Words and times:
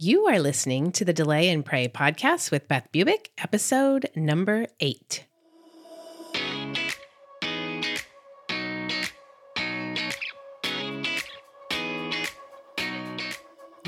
You 0.00 0.26
are 0.26 0.38
listening 0.38 0.92
to 0.92 1.04
the 1.04 1.12
Delay 1.12 1.48
and 1.48 1.64
Pray 1.64 1.88
podcast 1.88 2.52
with 2.52 2.68
Beth 2.68 2.86
Bubick, 2.92 3.30
episode 3.36 4.08
number 4.14 4.68
eight. 4.78 5.24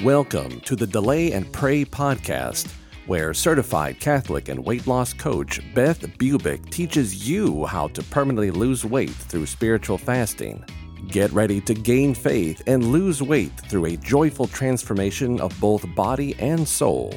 Welcome 0.03 0.59
to 0.62 0.75
the 0.75 0.85
Delay 0.85 1.31
and 1.31 1.53
Pray 1.53 1.85
podcast, 1.85 2.67
where 3.06 3.33
certified 3.33 4.01
Catholic 4.01 4.49
and 4.49 4.67
weight 4.67 4.88
loss 4.88 5.13
coach 5.13 5.61
Beth 5.77 6.01
Bubick 6.19 6.71
teaches 6.71 7.29
you 7.29 7.67
how 7.67 7.87
to 7.87 8.03
permanently 8.03 8.51
lose 8.51 8.85
weight 8.85 9.11
through 9.11 9.47
spiritual 9.47 9.97
fasting. 9.97 10.65
Get 11.11 11.33
ready 11.33 11.61
to 11.63 11.74
gain 11.74 12.15
faith 12.15 12.63
and 12.69 12.92
lose 12.92 13.21
weight 13.21 13.51
through 13.69 13.87
a 13.87 13.97
joyful 13.97 14.47
transformation 14.47 15.40
of 15.40 15.59
both 15.60 15.85
body 15.97 16.37
and 16.38 16.69
soul. 16.69 17.12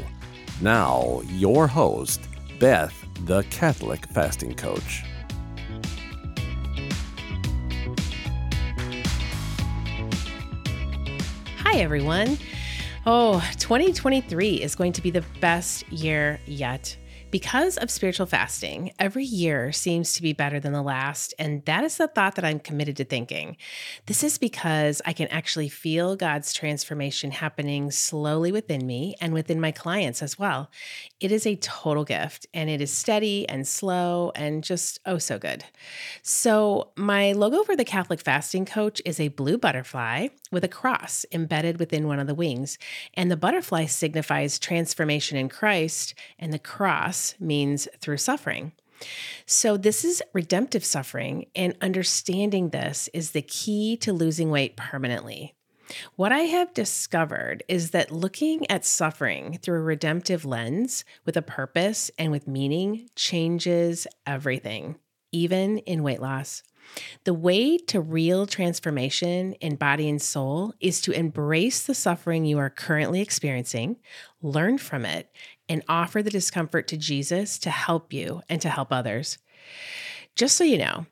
Now, 0.61 1.21
your 1.28 1.68
host, 1.68 2.28
Beth, 2.60 2.92
the 3.25 3.43
Catholic 3.52 4.07
fasting 4.07 4.56
coach. 4.56 5.04
Hi, 11.60 11.78
everyone. 11.78 12.39
Oh, 13.05 13.47
2023 13.60 14.55
is 14.55 14.74
going 14.74 14.94
to 14.94 15.04
be 15.04 15.11
the 15.11 15.24
best 15.39 15.88
year 15.91 16.39
yet. 16.47 16.97
Because 17.33 17.78
of 17.78 17.89
spiritual 17.89 18.28
fasting, 18.28 18.92
every 19.00 19.23
year 19.23 19.71
seems 19.71 20.14
to 20.14 20.21
be 20.21 20.33
better 20.33 20.60
than 20.60 20.71
the 20.71 20.83
last. 20.83 21.33
And 21.39 21.65
that 21.65 21.83
is 21.83 21.97
the 21.97 22.07
thought 22.07 22.36
that 22.36 22.46
I'm 22.46 22.60
committed 22.60 22.96
to 22.97 23.05
thinking. 23.05 23.57
This 24.05 24.24
is 24.24 24.37
because 24.37 25.01
I 25.04 25.14
can 25.14 25.28
actually 25.29 25.68
feel 25.68 26.15
God's 26.15 26.54
transformation 26.54 27.32
happening 27.32 27.89
slowly 27.89 28.51
within 28.51 28.86
me 28.86 29.15
and 29.19 29.33
within 29.33 29.60
my 29.60 29.71
clients 29.71 30.21
as 30.21 30.38
well. 30.38 30.69
It 31.19 31.32
is 31.32 31.47
a 31.47 31.55
total 31.55 32.03
gift 32.03 32.45
and 32.53 32.69
it 32.69 32.81
is 32.81 32.93
steady 32.93 33.49
and 33.49 33.67
slow 33.67 34.31
and 34.36 34.63
just 34.63 34.99
oh 35.08 35.17
so 35.17 35.39
good. 35.39 35.65
So, 36.21 36.91
my 36.95 37.31
logo 37.31 37.63
for 37.63 37.75
the 37.75 37.83
Catholic 37.83 38.21
Fasting 38.21 38.65
Coach 38.65 39.02
is 39.05 39.19
a 39.19 39.30
blue 39.30 39.58
butterfly 39.58 40.27
with 40.52 40.63
a 40.63 40.67
cross 40.67 41.25
embedded 41.31 41.80
within 41.80 42.08
one 42.08 42.19
of 42.19 42.27
the 42.27 42.36
wings. 42.36 42.77
And 43.15 43.31
the 43.31 43.38
butterfly 43.38 43.88
signifies 43.88 44.59
transformation 44.59 45.36
in 45.36 45.49
Christ, 45.49 46.13
and 46.38 46.53
the 46.53 46.59
cross 46.59 47.22
means 47.39 47.88
through 47.99 48.17
suffering. 48.17 48.73
So, 49.45 49.75
this 49.75 50.05
is 50.05 50.23
redemptive 50.33 50.85
suffering, 50.85 51.47
and 51.55 51.75
understanding 51.81 52.69
this 52.69 53.09
is 53.13 53.31
the 53.31 53.41
key 53.41 53.97
to 53.97 54.13
losing 54.13 54.49
weight 54.49 54.77
permanently. 54.77 55.55
What 56.15 56.31
I 56.31 56.41
have 56.41 56.73
discovered 56.73 57.63
is 57.67 57.91
that 57.91 58.11
looking 58.11 58.69
at 58.69 58.85
suffering 58.85 59.59
through 59.61 59.80
a 59.80 59.83
redemptive 59.83 60.45
lens 60.45 61.03
with 61.25 61.38
a 61.38 61.41
purpose 61.41 62.09
and 62.17 62.31
with 62.31 62.47
meaning 62.47 63.09
changes 63.15 64.08
everything, 64.25 64.97
even 65.31 65.80
in 65.80 66.03
weight 66.03 66.21
loss. 66.21 66.63
The 67.23 67.33
way 67.33 67.77
to 67.77 68.02
real 68.02 68.45
transformation 68.45 69.53
in 69.53 69.75
body 69.75 70.09
and 70.09 70.21
soul 70.21 70.73
is 70.80 70.99
to 71.02 71.11
embrace 71.11 71.85
the 71.85 71.95
suffering 71.95 72.45
you 72.45 72.58
are 72.59 72.69
currently 72.69 73.21
experiencing, 73.21 73.97
learn 74.41 74.77
from 74.77 75.05
it, 75.05 75.30
and 75.69 75.83
offer 75.88 76.22
the 76.22 76.30
discomfort 76.30 76.88
to 76.89 76.97
Jesus 76.97 77.58
to 77.59 77.69
help 77.69 78.14
you 78.14 78.42
and 78.50 78.61
to 78.61 78.69
help 78.69 78.92
others. 78.92 79.38
Just 80.36 80.58
so 80.58 80.64
you 80.64 80.78
know, 80.78 81.05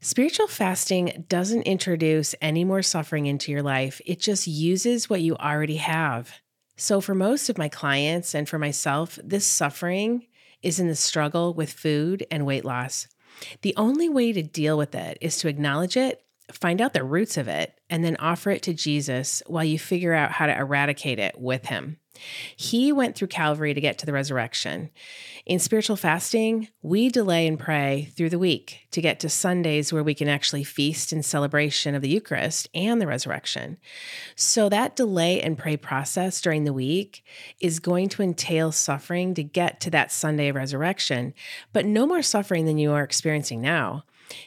spiritual 0.00 0.48
fasting 0.48 1.24
doesn't 1.28 1.62
introduce 1.62 2.34
any 2.40 2.64
more 2.64 2.82
suffering 2.82 3.26
into 3.26 3.52
your 3.52 3.62
life, 3.62 4.00
it 4.06 4.20
just 4.20 4.46
uses 4.46 5.10
what 5.10 5.22
you 5.22 5.36
already 5.36 5.76
have. 5.76 6.32
So, 6.76 7.00
for 7.00 7.14
most 7.14 7.48
of 7.48 7.58
my 7.58 7.68
clients 7.68 8.34
and 8.34 8.48
for 8.48 8.58
myself, 8.58 9.18
this 9.22 9.46
suffering 9.46 10.26
is 10.62 10.80
in 10.80 10.88
the 10.88 10.96
struggle 10.96 11.52
with 11.52 11.72
food 11.72 12.26
and 12.30 12.46
weight 12.46 12.64
loss. 12.64 13.08
The 13.62 13.74
only 13.76 14.08
way 14.08 14.32
to 14.32 14.42
deal 14.42 14.78
with 14.78 14.94
it 14.94 15.18
is 15.20 15.36
to 15.38 15.48
acknowledge 15.48 15.96
it, 15.96 16.24
find 16.50 16.80
out 16.80 16.92
the 16.92 17.04
roots 17.04 17.36
of 17.36 17.48
it, 17.48 17.78
and 17.88 18.04
then 18.04 18.16
offer 18.16 18.50
it 18.50 18.62
to 18.62 18.74
Jesus 18.74 19.42
while 19.46 19.64
you 19.64 19.78
figure 19.78 20.14
out 20.14 20.32
how 20.32 20.46
to 20.46 20.56
eradicate 20.56 21.18
it 21.18 21.38
with 21.38 21.66
Him. 21.66 21.98
He 22.56 22.92
went 22.92 23.16
through 23.16 23.28
Calvary 23.28 23.74
to 23.74 23.80
get 23.80 23.98
to 23.98 24.06
the 24.06 24.12
resurrection. 24.12 24.90
In 25.46 25.58
spiritual 25.58 25.96
fasting, 25.96 26.68
we 26.82 27.08
delay 27.08 27.46
and 27.46 27.58
pray 27.58 28.12
through 28.14 28.30
the 28.30 28.38
week 28.38 28.86
to 28.92 29.00
get 29.00 29.18
to 29.20 29.28
Sundays 29.28 29.92
where 29.92 30.04
we 30.04 30.14
can 30.14 30.28
actually 30.28 30.62
feast 30.62 31.12
in 31.12 31.22
celebration 31.22 31.94
of 31.94 32.02
the 32.02 32.08
Eucharist 32.08 32.68
and 32.74 33.00
the 33.00 33.06
resurrection. 33.06 33.78
So, 34.36 34.68
that 34.68 34.94
delay 34.94 35.40
and 35.40 35.58
pray 35.58 35.76
process 35.76 36.40
during 36.40 36.64
the 36.64 36.72
week 36.72 37.24
is 37.60 37.80
going 37.80 38.08
to 38.10 38.22
entail 38.22 38.72
suffering 38.72 39.34
to 39.34 39.42
get 39.42 39.80
to 39.80 39.90
that 39.90 40.12
Sunday 40.12 40.48
of 40.48 40.56
resurrection, 40.56 41.34
but 41.72 41.86
no 41.86 42.06
more 42.06 42.22
suffering 42.22 42.66
than 42.66 42.78
you 42.78 42.92
are 42.92 43.02
experiencing 43.02 43.60
now 43.60 44.04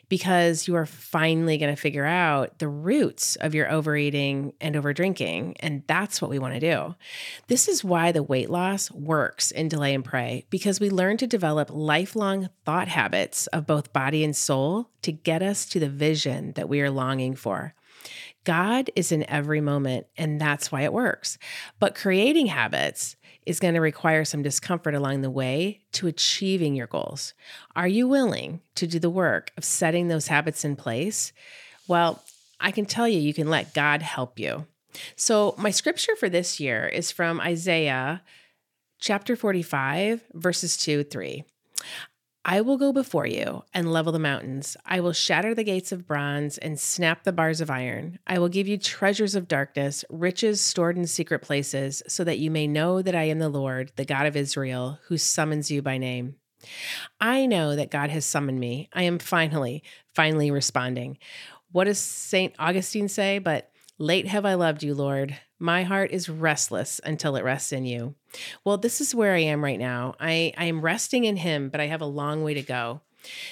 because 0.10 0.68
you 0.68 0.76
are 0.76 0.86
finally 0.86 1.58
going 1.58 1.74
to 1.74 1.82
figure 1.82 2.06
out 2.06 2.60
the 2.60 2.68
roots 2.68 3.36
of 3.38 3.56
your 3.56 3.72
overeating 3.72 4.54
and 4.62 4.76
overdrinking. 4.76 5.56
And 5.60 5.84
that's 5.88 6.22
what 6.22 6.32
we 6.32 6.40
want 6.40 6.54
to 6.56 6.60
do. 6.60 6.96
This 7.48 7.68
is 7.68 7.84
why 7.84 8.12
the 8.12 8.24
weight 8.24 8.50
loss 8.50 8.92
works 8.92 9.52
in 9.52 9.68
Delay 9.68 9.94
and 9.94 10.04
Pray, 10.04 10.46
because 10.50 10.80
we 10.80 10.90
learn 10.90 11.18
to 11.18 11.28
develop 11.28 11.70
lifelong 11.72 12.50
thought 12.66 12.88
habits 12.88 13.48
of 13.48 13.68
both 13.68 13.94
body 13.94 14.24
and 14.24 14.36
soul 14.36 14.90
to 15.02 15.12
get 15.12 15.42
us 15.42 15.66
to 15.68 15.80
the 15.80 15.90
vision 15.90 16.54
that 16.54 16.70
we 16.70 16.82
are 16.82 16.90
longing 16.90 17.36
for. 17.36 17.74
God 18.44 18.92
is 18.96 19.12
in 19.12 19.28
every 19.30 19.60
moment, 19.60 20.06
and 20.18 20.40
that's 20.40 20.72
why 20.72 20.84
it 20.84 20.94
works. 20.94 21.38
But 21.80 21.96
creating 21.96 22.46
habits 22.48 23.16
is 23.46 23.60
going 23.60 23.74
to 23.76 23.82
require 23.82 24.26
some 24.26 24.42
discomfort 24.42 24.96
along 24.96 25.22
the 25.22 25.30
way 25.30 25.82
to 25.94 26.08
achieving 26.08 26.76
your 26.76 26.88
goals. 26.88 27.34
Are 27.76 27.88
you 27.88 28.08
willing 28.08 28.62
to 28.76 28.88
do 28.88 29.00
the 29.00 29.10
work 29.10 29.52
of 29.58 29.64
setting 29.64 30.08
those 30.08 30.28
habits 30.28 30.66
in 30.66 30.76
place? 30.76 31.32
Well, 31.88 32.24
I 32.60 32.72
can 32.72 32.86
tell 32.86 33.08
you, 33.08 33.20
you 33.20 33.34
can 33.34 33.50
let 33.50 33.74
God 33.74 34.02
help 34.02 34.40
you. 34.40 34.66
So, 35.16 35.56
my 35.58 35.72
scripture 35.72 36.16
for 36.16 36.30
this 36.30 36.60
year 36.60 36.88
is 36.88 37.12
from 37.12 37.40
Isaiah 37.42 38.24
chapter 39.00 39.36
45, 39.36 40.24
verses 40.34 40.78
2 40.78 41.04
3. 41.04 41.44
I 42.48 42.62
will 42.62 42.78
go 42.78 42.94
before 42.94 43.26
you 43.26 43.64
and 43.74 43.92
level 43.92 44.14
the 44.14 44.20
mountains. 44.20 44.78
I 44.86 45.00
will 45.00 45.14
shatter 45.14 45.56
the 45.56 45.64
gates 45.64 45.92
of 45.92 46.06
bronze 46.06 46.60
and 46.60 46.80
snap 46.80 47.24
the 47.24 47.34
bars 47.34 47.60
of 47.60 47.72
iron. 47.72 48.20
I 48.28 48.38
will 48.38 48.50
give 48.50 48.68
you 48.68 48.78
treasures 48.78 49.34
of 49.34 49.48
darkness, 49.48 50.06
riches 50.12 50.62
stored 50.62 50.96
in 50.96 51.08
secret 51.08 51.40
places, 51.40 52.04
so 52.08 52.24
that 52.24 52.38
you 52.38 52.52
may 52.52 52.68
know 52.68 53.02
that 53.02 53.16
I 53.16 53.24
am 53.24 53.40
the 53.40 53.50
Lord, 53.50 53.92
the 53.96 54.06
God 54.06 54.28
of 54.28 54.36
Israel, 54.36 55.00
who 55.08 55.18
summons 55.18 55.72
you 55.72 55.82
by 55.82 55.98
name. 55.98 56.36
I 57.20 57.48
know 57.48 57.76
that 57.76 57.90
God 57.90 58.12
has 58.12 58.28
summoned 58.28 58.60
me. 58.60 58.90
I 58.94 59.04
am 59.04 59.18
finally, 59.18 59.82
finally 60.14 60.52
responding. 60.52 61.18
What 61.72 61.86
does 61.86 62.00
St. 62.00 62.54
Augustine 62.60 63.08
say? 63.08 63.40
But 63.40 63.72
late 63.98 64.28
have 64.28 64.46
I 64.46 64.54
loved 64.54 64.84
you, 64.84 64.94
Lord. 64.94 65.36
My 65.60 65.84
heart 65.84 66.12
is 66.12 66.28
restless 66.28 67.00
until 67.04 67.36
it 67.36 67.44
rests 67.44 67.72
in 67.72 67.86
you. 67.86 68.16
Well, 68.64 68.78
this 68.78 69.00
is 69.00 69.16
where 69.16 69.34
I 69.34 69.40
am 69.40 69.64
right 69.64 69.80
now. 69.80 70.16
I, 70.20 70.54
I 70.58 70.66
am 70.66 70.82
resting 70.82 71.24
in 71.24 71.38
Him, 71.38 71.70
but 71.70 71.80
I 71.80 71.86
have 71.86 72.02
a 72.02 72.06
long 72.06 72.44
way 72.44 72.54
to 72.54 72.62
go. 72.62 73.02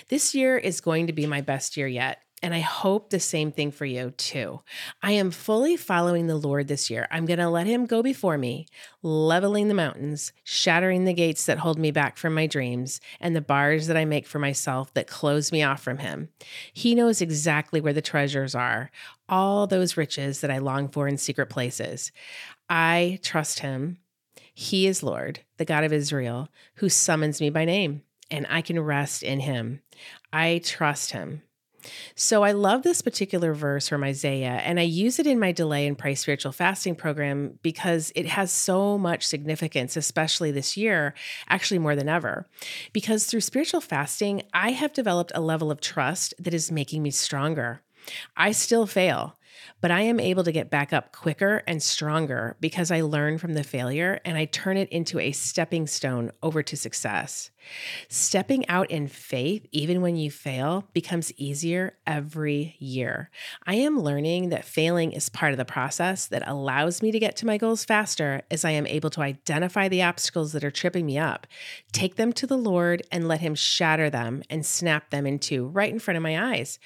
This 0.10 0.36
year 0.36 0.58
is 0.58 0.82
going 0.82 1.08
to 1.08 1.14
be 1.14 1.26
my 1.26 1.42
best 1.42 1.78
year 1.78 1.88
yet. 1.88 2.23
And 2.44 2.54
I 2.54 2.60
hope 2.60 3.10
the 3.10 3.22
same 3.22 3.54
thing 3.54 3.72
for 3.72 3.86
you 3.86 4.12
too. 4.12 4.60
I 5.02 5.14
am 5.14 5.32
fully 5.32 5.78
following 5.78 6.28
the 6.28 6.36
Lord 6.36 6.68
this 6.68 6.90
year. 6.90 7.08
I'm 7.10 7.26
going 7.26 7.40
to 7.40 7.48
let 7.48 7.68
Him 7.68 7.86
go 7.86 8.04
before 8.04 8.38
me, 8.38 8.68
leveling 9.02 9.70
the 9.70 9.74
mountains, 9.74 10.34
shattering 10.44 11.06
the 11.06 11.14
gates 11.14 11.46
that 11.46 11.60
hold 11.60 11.80
me 11.80 11.90
back 11.90 12.18
from 12.18 12.34
my 12.34 12.46
dreams, 12.46 13.00
and 13.22 13.34
the 13.34 13.40
bars 13.40 13.88
that 13.88 13.96
I 13.96 14.04
make 14.04 14.28
for 14.28 14.40
myself 14.40 14.94
that 14.94 15.08
close 15.08 15.54
me 15.54 15.64
off 15.64 15.82
from 15.82 16.00
Him. 16.00 16.28
He 16.74 16.96
knows 16.96 17.22
exactly 17.22 17.80
where 17.80 17.94
the 17.94 18.02
treasures 18.02 18.54
are, 18.54 18.92
all 19.30 19.66
those 19.66 19.96
riches 19.96 20.42
that 20.42 20.52
I 20.52 20.58
long 20.58 20.90
for 20.90 21.08
in 21.08 21.18
secret 21.18 21.50
places. 21.50 22.12
I 22.70 23.20
trust 23.24 23.60
Him. 23.60 24.00
He 24.54 24.86
is 24.86 25.02
Lord, 25.02 25.40
the 25.56 25.66
God 25.66 25.86
of 25.86 25.94
Israel, 25.94 26.50
who 26.76 26.90
summons 26.90 27.40
me 27.40 27.50
by 27.50 27.64
name, 27.64 28.02
and 28.30 28.46
I 28.50 28.62
can 28.62 28.82
rest 28.82 29.24
in 29.24 29.40
Him. 29.40 29.80
I 30.34 30.60
trust 30.62 31.14
Him. 31.14 31.44
So 32.16 32.44
I 32.44 32.52
love 32.52 32.84
this 32.84 33.02
particular 33.02 33.54
verse 33.54 33.88
from 33.88 34.04
Isaiah, 34.04 34.62
and 34.64 34.80
I 34.80 34.84
use 34.84 35.20
it 35.20 35.28
in 35.28 35.40
my 35.40 35.52
Delay 35.52 35.88
and 35.88 35.98
Pray 35.98 36.16
spiritual 36.16 36.52
fasting 36.52 36.96
program 36.96 37.60
because 37.62 38.12
it 38.16 38.28
has 38.28 38.52
so 38.52 38.98
much 38.98 39.26
significance, 39.26 39.98
especially 39.98 40.52
this 40.52 40.78
year, 40.78 41.14
actually 41.50 41.80
more 41.80 41.96
than 41.96 42.10
ever. 42.10 42.48
Because 42.92 43.26
through 43.26 43.42
spiritual 43.42 43.82
fasting, 43.82 44.44
I 44.54 44.72
have 44.72 44.94
developed 44.94 45.32
a 45.36 45.42
level 45.42 45.72
of 45.72 45.82
trust 45.82 46.34
that 46.40 46.54
is 46.54 46.72
making 46.72 47.04
me 47.04 47.12
stronger. 47.12 47.82
I 48.36 48.52
still 48.52 48.86
fail, 48.86 49.38
but 49.82 49.92
I 49.92 50.02
am 50.02 50.20
able 50.20 50.44
to 50.44 50.52
get 50.52 50.70
back 50.70 50.94
up 50.94 51.12
quicker 51.12 51.64
and 51.68 51.82
stronger 51.82 52.58
because 52.60 52.92
I 52.92 53.02
learn 53.02 53.38
from 53.38 53.54
the 53.54 53.64
failure 53.64 54.20
and 54.26 54.38
I 54.38 54.46
turn 54.46 54.78
it 54.78 54.90
into 54.90 55.20
a 55.20 55.32
stepping 55.32 55.88
stone 55.88 56.32
over 56.42 56.64
to 56.64 56.78
success. 56.78 57.52
Stepping 58.08 58.68
out 58.68 58.90
in 58.92 59.08
faith, 59.08 59.66
even 59.72 60.02
when 60.02 60.16
you 60.16 60.30
fail, 60.30 60.88
becomes 60.94 61.32
easier 61.38 61.98
every 62.06 62.76
year. 62.80 63.30
I 63.66 63.76
am 63.76 64.00
learning 64.00 64.50
that 64.50 64.66
failing 64.66 65.12
is 65.12 65.30
part 65.30 65.52
of 65.52 65.58
the 65.58 65.66
process 65.66 66.28
that 66.28 66.48
allows 66.48 67.02
me 67.02 67.12
to 67.12 67.20
get 67.20 67.36
to 67.38 67.46
my 67.46 67.58
goals 67.58 67.86
faster 67.86 68.42
as 68.52 68.66
I 68.66 68.72
am 68.72 68.88
able 68.88 69.10
to 69.12 69.22
identify 69.22 69.88
the 69.88 70.04
obstacles 70.04 70.52
that 70.54 70.64
are 70.64 70.72
tripping 70.72 71.06
me 71.06 71.18
up, 71.18 71.48
take 71.92 72.16
them 72.16 72.34
to 72.34 72.48
the 72.48 72.58
Lord, 72.58 73.02
and 73.12 73.28
let 73.28 73.42
Him 73.42 73.56
shatter 73.56 74.10
them 74.10 74.44
and 74.50 74.66
snap 74.66 75.10
them 75.10 75.26
into 75.26 75.68
right 75.68 75.92
in 75.92 76.00
front 76.00 76.18
of 76.18 76.24
my 76.24 76.54
eyes. 76.54 76.80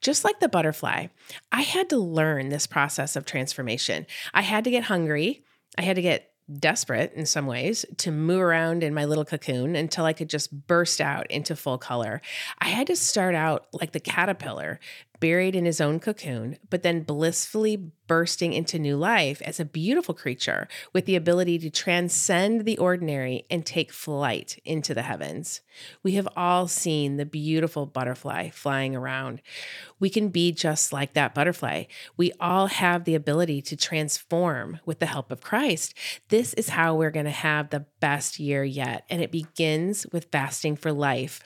Just 0.00 0.24
like 0.24 0.40
the 0.40 0.48
butterfly, 0.48 1.06
I 1.52 1.62
had 1.62 1.88
to 1.90 1.98
learn 1.98 2.48
this 2.48 2.66
process 2.66 3.16
of 3.16 3.24
transformation. 3.24 4.06
I 4.32 4.42
had 4.42 4.64
to 4.64 4.70
get 4.70 4.84
hungry. 4.84 5.44
I 5.78 5.82
had 5.82 5.96
to 5.96 6.02
get 6.02 6.29
desperate 6.58 7.12
in 7.14 7.26
some 7.26 7.46
ways 7.46 7.84
to 7.98 8.10
move 8.10 8.40
around 8.40 8.82
in 8.82 8.94
my 8.94 9.04
little 9.04 9.24
cocoon 9.24 9.76
until 9.76 10.04
I 10.04 10.12
could 10.12 10.28
just 10.28 10.66
burst 10.66 11.00
out 11.00 11.30
into 11.30 11.54
full 11.54 11.78
color. 11.78 12.20
I 12.58 12.68
had 12.68 12.86
to 12.88 12.96
start 12.96 13.34
out 13.34 13.66
like 13.72 13.92
the 13.92 14.00
caterpillar, 14.00 14.80
buried 15.20 15.54
in 15.54 15.66
his 15.66 15.80
own 15.80 16.00
cocoon, 16.00 16.56
but 16.68 16.82
then 16.82 17.02
blissfully 17.02 17.92
bursting 18.06 18.52
into 18.52 18.78
new 18.78 18.96
life 18.96 19.40
as 19.42 19.60
a 19.60 19.64
beautiful 19.64 20.14
creature 20.14 20.66
with 20.92 21.04
the 21.04 21.14
ability 21.14 21.58
to 21.60 21.70
transcend 21.70 22.64
the 22.64 22.76
ordinary 22.78 23.44
and 23.48 23.64
take 23.64 23.92
flight 23.92 24.58
into 24.64 24.92
the 24.94 25.02
heavens. 25.02 25.60
We 26.02 26.12
have 26.12 26.28
all 26.36 26.66
seen 26.66 27.18
the 27.18 27.24
beautiful 27.24 27.86
butterfly 27.86 28.50
flying 28.50 28.96
around. 28.96 29.42
We 30.00 30.10
can 30.10 30.30
be 30.30 30.50
just 30.50 30.92
like 30.92 31.12
that 31.12 31.34
butterfly. 31.34 31.84
We 32.16 32.32
all 32.40 32.66
have 32.66 33.04
the 33.04 33.14
ability 33.14 33.62
to 33.62 33.76
transform 33.76 34.80
with 34.84 34.98
the 34.98 35.06
help 35.06 35.30
of 35.30 35.40
Christ. 35.40 35.94
This 36.30 36.52
is 36.54 36.70
how 36.70 36.96
we're 36.96 37.10
going 37.10 37.26
to 37.26 37.30
have 37.30 37.70
the 37.70 37.86
best 38.00 38.40
year 38.40 38.64
yet, 38.64 39.04
and 39.08 39.22
it 39.22 39.30
begins 39.30 40.06
with 40.12 40.32
fasting 40.32 40.74
for 40.74 40.92
life. 40.92 41.42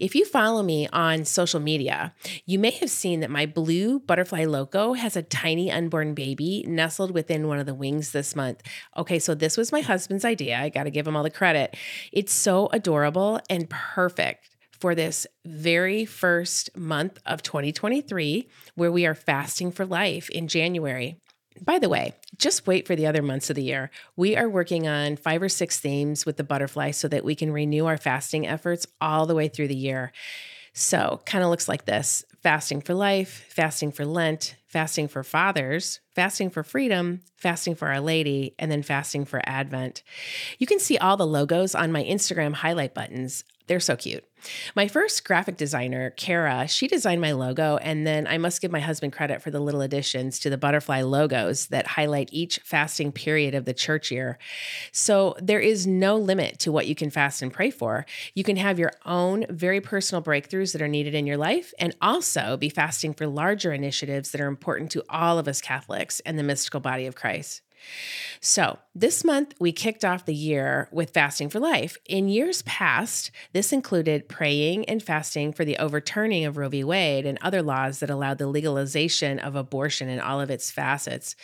If 0.00 0.14
you 0.14 0.24
follow 0.24 0.62
me 0.62 0.88
on 0.92 1.24
social 1.24 1.60
media, 1.60 2.14
you 2.46 2.58
may 2.58 2.70
have 2.70 2.90
seen 2.90 3.20
that 3.20 3.30
my 3.30 3.46
blue 3.46 4.00
butterfly 4.00 4.44
loco 4.44 4.94
has 4.94 5.16
a 5.16 5.22
tiny 5.22 5.70
unborn 5.70 6.14
baby 6.14 6.64
nestled 6.66 7.10
within 7.12 7.48
one 7.48 7.58
of 7.58 7.66
the 7.66 7.74
wings 7.74 8.12
this 8.12 8.34
month. 8.36 8.62
Okay, 8.96 9.18
so 9.18 9.34
this 9.34 9.56
was 9.56 9.72
my 9.72 9.80
husband's 9.80 10.24
idea. 10.24 10.58
I 10.58 10.68
got 10.68 10.84
to 10.84 10.90
give 10.90 11.06
him 11.06 11.16
all 11.16 11.22
the 11.22 11.30
credit. 11.30 11.76
It's 12.12 12.32
so 12.32 12.68
adorable 12.72 13.40
and 13.48 13.68
perfect 13.70 14.48
for 14.80 14.94
this 14.94 15.26
very 15.44 16.04
first 16.04 16.76
month 16.76 17.18
of 17.26 17.42
2023, 17.42 18.48
where 18.74 18.92
we 18.92 19.06
are 19.06 19.14
fasting 19.14 19.72
for 19.72 19.84
life 19.84 20.30
in 20.30 20.48
January. 20.48 21.20
By 21.64 21.78
the 21.78 21.88
way, 21.88 22.14
just 22.36 22.66
wait 22.66 22.86
for 22.86 22.96
the 22.96 23.06
other 23.06 23.22
months 23.22 23.50
of 23.50 23.56
the 23.56 23.62
year. 23.62 23.90
We 24.16 24.36
are 24.36 24.48
working 24.48 24.86
on 24.86 25.16
five 25.16 25.42
or 25.42 25.48
six 25.48 25.80
themes 25.80 26.24
with 26.24 26.36
the 26.36 26.44
butterfly 26.44 26.92
so 26.92 27.08
that 27.08 27.24
we 27.24 27.34
can 27.34 27.52
renew 27.52 27.86
our 27.86 27.96
fasting 27.96 28.46
efforts 28.46 28.86
all 29.00 29.26
the 29.26 29.34
way 29.34 29.48
through 29.48 29.68
the 29.68 29.76
year. 29.76 30.12
So, 30.72 31.20
kind 31.26 31.42
of 31.42 31.50
looks 31.50 31.68
like 31.68 31.86
this 31.86 32.24
fasting 32.42 32.80
for 32.80 32.94
life, 32.94 33.46
fasting 33.48 33.90
for 33.90 34.04
Lent, 34.06 34.54
fasting 34.66 35.08
for 35.08 35.24
fathers, 35.24 36.00
fasting 36.14 36.50
for 36.50 36.62
freedom, 36.62 37.20
fasting 37.36 37.74
for 37.74 37.88
Our 37.88 38.00
Lady, 38.00 38.54
and 38.58 38.70
then 38.70 38.82
fasting 38.82 39.24
for 39.24 39.40
Advent. 39.44 40.02
You 40.58 40.66
can 40.66 40.78
see 40.78 40.96
all 40.98 41.16
the 41.16 41.26
logos 41.26 41.74
on 41.74 41.90
my 41.90 42.04
Instagram 42.04 42.54
highlight 42.54 42.94
buttons. 42.94 43.44
They're 43.68 43.80
so 43.80 43.96
cute. 43.96 44.24
My 44.74 44.88
first 44.88 45.24
graphic 45.24 45.56
designer, 45.56 46.10
Kara, 46.10 46.66
she 46.68 46.86
designed 46.86 47.20
my 47.20 47.32
logo, 47.32 47.76
and 47.78 48.06
then 48.06 48.26
I 48.26 48.38
must 48.38 48.60
give 48.60 48.70
my 48.70 48.80
husband 48.80 49.12
credit 49.12 49.42
for 49.42 49.50
the 49.50 49.60
little 49.60 49.80
additions 49.80 50.38
to 50.40 50.50
the 50.50 50.56
butterfly 50.56 51.02
logos 51.02 51.66
that 51.68 51.86
highlight 51.88 52.30
each 52.32 52.60
fasting 52.64 53.12
period 53.12 53.54
of 53.54 53.64
the 53.64 53.74
church 53.74 54.10
year. 54.10 54.38
So 54.92 55.36
there 55.40 55.60
is 55.60 55.86
no 55.86 56.16
limit 56.16 56.58
to 56.60 56.72
what 56.72 56.86
you 56.86 56.94
can 56.94 57.10
fast 57.10 57.42
and 57.42 57.52
pray 57.52 57.70
for. 57.70 58.06
You 58.34 58.44
can 58.44 58.56
have 58.56 58.78
your 58.78 58.92
own 59.04 59.44
very 59.50 59.80
personal 59.80 60.22
breakthroughs 60.22 60.72
that 60.72 60.82
are 60.82 60.88
needed 60.88 61.14
in 61.14 61.26
your 61.26 61.36
life, 61.36 61.74
and 61.78 61.94
also 62.00 62.56
be 62.56 62.68
fasting 62.68 63.14
for 63.14 63.26
larger 63.26 63.72
initiatives 63.72 64.30
that 64.30 64.40
are 64.40 64.46
important 64.46 64.90
to 64.92 65.04
all 65.10 65.38
of 65.38 65.48
us 65.48 65.60
Catholics 65.60 66.20
and 66.20 66.38
the 66.38 66.42
mystical 66.42 66.80
body 66.80 67.06
of 67.06 67.14
Christ. 67.14 67.62
So, 68.40 68.78
this 68.94 69.24
month 69.24 69.54
we 69.60 69.70
kicked 69.70 70.04
off 70.04 70.24
the 70.24 70.34
year 70.34 70.88
with 70.90 71.10
fasting 71.10 71.48
for 71.48 71.60
life. 71.60 71.96
In 72.06 72.28
years 72.28 72.62
past, 72.62 73.30
this 73.52 73.72
included 73.72 74.28
praying 74.28 74.86
and 74.86 75.02
fasting 75.02 75.52
for 75.52 75.64
the 75.64 75.78
overturning 75.78 76.44
of 76.44 76.56
Roe 76.56 76.68
v. 76.68 76.82
Wade 76.82 77.26
and 77.26 77.38
other 77.40 77.62
laws 77.62 78.00
that 78.00 78.10
allowed 78.10 78.38
the 78.38 78.48
legalization 78.48 79.38
of 79.38 79.54
abortion 79.54 80.08
in 80.08 80.18
all 80.18 80.40
of 80.40 80.50
its 80.50 80.70
facets. 80.70 81.36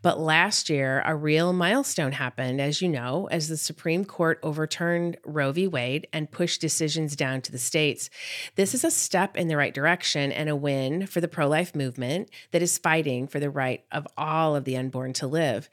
But 0.00 0.20
last 0.20 0.70
year, 0.70 1.02
a 1.04 1.16
real 1.16 1.52
milestone 1.52 2.12
happened, 2.12 2.60
as 2.60 2.80
you 2.80 2.88
know, 2.88 3.28
as 3.32 3.48
the 3.48 3.56
Supreme 3.56 4.04
Court 4.04 4.38
overturned 4.42 5.16
Roe 5.24 5.50
v. 5.50 5.66
Wade 5.66 6.06
and 6.12 6.30
pushed 6.30 6.60
decisions 6.60 7.16
down 7.16 7.40
to 7.42 7.52
the 7.52 7.58
states. 7.58 8.10
This 8.54 8.74
is 8.74 8.84
a 8.84 8.90
step 8.90 9.36
in 9.36 9.48
the 9.48 9.56
right 9.56 9.74
direction 9.74 10.30
and 10.30 10.48
a 10.48 10.56
win 10.56 11.06
for 11.06 11.20
the 11.20 11.28
pro 11.28 11.48
life 11.48 11.74
movement 11.74 12.30
that 12.52 12.62
is 12.62 12.78
fighting 12.78 13.26
for 13.26 13.40
the 13.40 13.50
right 13.50 13.84
of 13.90 14.06
all 14.16 14.54
of 14.54 14.64
the 14.64 14.76
unborn 14.76 15.12
to 15.14 15.26
live. 15.26 15.68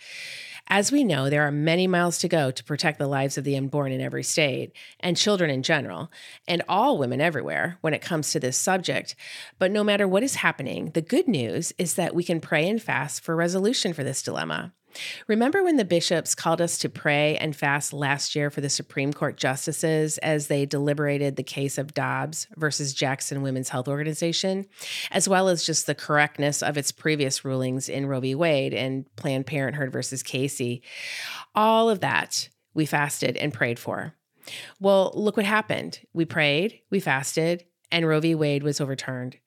As 0.67 0.91
we 0.91 1.03
know, 1.03 1.29
there 1.29 1.47
are 1.47 1.51
many 1.51 1.87
miles 1.87 2.19
to 2.19 2.27
go 2.27 2.51
to 2.51 2.63
protect 2.63 2.99
the 2.99 3.07
lives 3.07 3.37
of 3.37 3.43
the 3.43 3.57
unborn 3.57 3.91
in 3.91 4.01
every 4.01 4.23
state 4.23 4.71
and 4.99 5.17
children 5.17 5.49
in 5.49 5.63
general, 5.63 6.11
and 6.47 6.61
all 6.69 6.99
women 6.99 7.19
everywhere 7.19 7.79
when 7.81 7.95
it 7.95 8.03
comes 8.03 8.31
to 8.31 8.39
this 8.39 8.55
subject. 8.55 9.15
But 9.57 9.71
no 9.71 9.83
matter 9.83 10.07
what 10.07 10.21
is 10.21 10.35
happening, 10.35 10.91
the 10.91 11.01
good 11.01 11.27
news 11.27 11.73
is 11.79 11.95
that 11.95 12.13
we 12.13 12.23
can 12.23 12.39
pray 12.39 12.69
and 12.69 12.81
fast 12.81 13.23
for 13.23 13.35
resolution 13.35 13.93
for 13.93 14.03
this 14.03 14.21
dilemma. 14.21 14.73
Remember 15.27 15.63
when 15.63 15.77
the 15.77 15.85
bishops 15.85 16.35
called 16.35 16.61
us 16.61 16.77
to 16.79 16.89
pray 16.89 17.37
and 17.37 17.55
fast 17.55 17.93
last 17.93 18.35
year 18.35 18.49
for 18.49 18.61
the 18.61 18.69
Supreme 18.69 19.13
Court 19.13 19.37
justices 19.37 20.17
as 20.19 20.47
they 20.47 20.65
deliberated 20.65 21.35
the 21.35 21.43
case 21.43 21.77
of 21.77 21.93
Dobbs 21.93 22.47
versus 22.55 22.93
Jackson 22.93 23.41
Women's 23.41 23.69
Health 23.69 23.87
Organization, 23.87 24.65
as 25.11 25.29
well 25.29 25.47
as 25.49 25.65
just 25.65 25.85
the 25.85 25.95
correctness 25.95 26.61
of 26.61 26.77
its 26.77 26.91
previous 26.91 27.45
rulings 27.45 27.89
in 27.89 28.05
Roe 28.05 28.19
v. 28.19 28.35
Wade 28.35 28.73
and 28.73 29.05
Planned 29.15 29.45
Parenthood 29.45 29.91
versus 29.91 30.23
Casey? 30.23 30.81
All 31.55 31.89
of 31.89 31.99
that 32.01 32.49
we 32.73 32.85
fasted 32.85 33.37
and 33.37 33.53
prayed 33.53 33.79
for. 33.79 34.15
Well, 34.79 35.11
look 35.15 35.37
what 35.37 35.45
happened. 35.45 35.99
We 36.13 36.25
prayed, 36.25 36.79
we 36.89 36.99
fasted, 36.99 37.65
and 37.91 38.07
Roe 38.07 38.19
v. 38.19 38.35
Wade 38.35 38.63
was 38.63 38.79
overturned. 38.79 39.37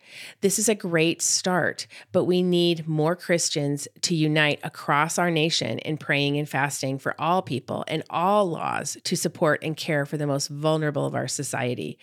This 0.41 0.59
is 0.59 0.69
a 0.69 0.75
great 0.75 1.23
start, 1.23 1.87
but 2.11 2.25
we 2.25 2.43
need 2.43 2.89
more 2.89 3.17
Christians 3.17 3.89
to 4.03 4.15
unite 4.15 4.61
across 4.62 5.19
our 5.19 5.31
nation 5.31 5.79
in 5.81 5.97
praying 5.97 6.39
and 6.39 6.49
fasting 6.49 6.99
for 6.99 7.15
all 7.21 7.43
people 7.43 7.85
and 7.89 8.03
all 8.11 8.49
laws 8.49 8.97
to 9.05 9.17
support 9.17 9.62
and 9.62 9.77
care 9.77 10.05
for 10.05 10.17
the 10.17 10.27
most 10.27 10.49
vulnerable 10.49 11.06
of 11.06 11.15
our 11.15 11.29
society. 11.29 11.99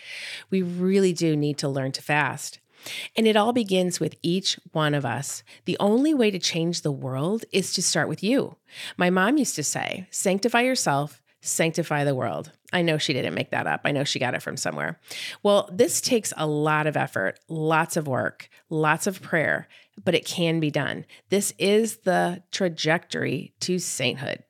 We 0.50 0.62
really 0.62 1.14
do 1.14 1.36
need 1.36 1.58
to 1.60 1.70
learn 1.70 1.92
to 1.94 2.02
fast. 2.02 2.60
And 3.18 3.28
it 3.28 3.36
all 3.36 3.52
begins 3.52 4.00
with 4.00 4.16
each 4.22 4.58
one 4.72 4.94
of 4.94 5.06
us. 5.06 5.44
The 5.66 5.76
only 5.82 6.14
way 6.14 6.32
to 6.32 6.40
change 6.40 6.82
the 6.82 6.92
world 6.92 7.44
is 7.52 7.74
to 7.74 7.82
start 7.82 8.08
with 8.08 8.24
you. 8.24 8.56
My 8.96 9.10
mom 9.10 9.38
used 9.38 9.56
to 9.56 9.64
say, 9.64 10.08
sanctify 10.12 10.62
yourself 10.62 11.22
sanctify 11.42 12.04
the 12.04 12.16
world. 12.16 12.52
I 12.72 12.82
know 12.82 12.98
she 12.98 13.14
didn't 13.14 13.34
make 13.34 13.50
that 13.52 13.68
up. 13.68 13.82
I 13.84 13.92
know 13.92 14.04
she 14.04 14.20
got 14.20 14.36
it 14.36 14.42
from 14.42 14.58
somewhere. 14.58 15.00
Well, 15.42 15.70
this 15.72 16.02
takes 16.02 16.34
a 16.38 16.46
lot 16.46 16.88
of 16.88 16.96
effort, 16.96 17.40
lots 17.48 17.98
of 17.98 18.08
work, 18.08 18.50
lots 18.70 19.08
of 19.08 19.22
prayer, 19.22 19.68
but 20.04 20.16
it 20.16 20.26
can 20.26 20.60
be 20.60 20.70
done. 20.70 21.06
This 21.30 21.54
is 21.58 21.98
the 21.98 22.44
trajectory 22.52 23.54
to 23.62 23.80
sainthood. 23.80 24.44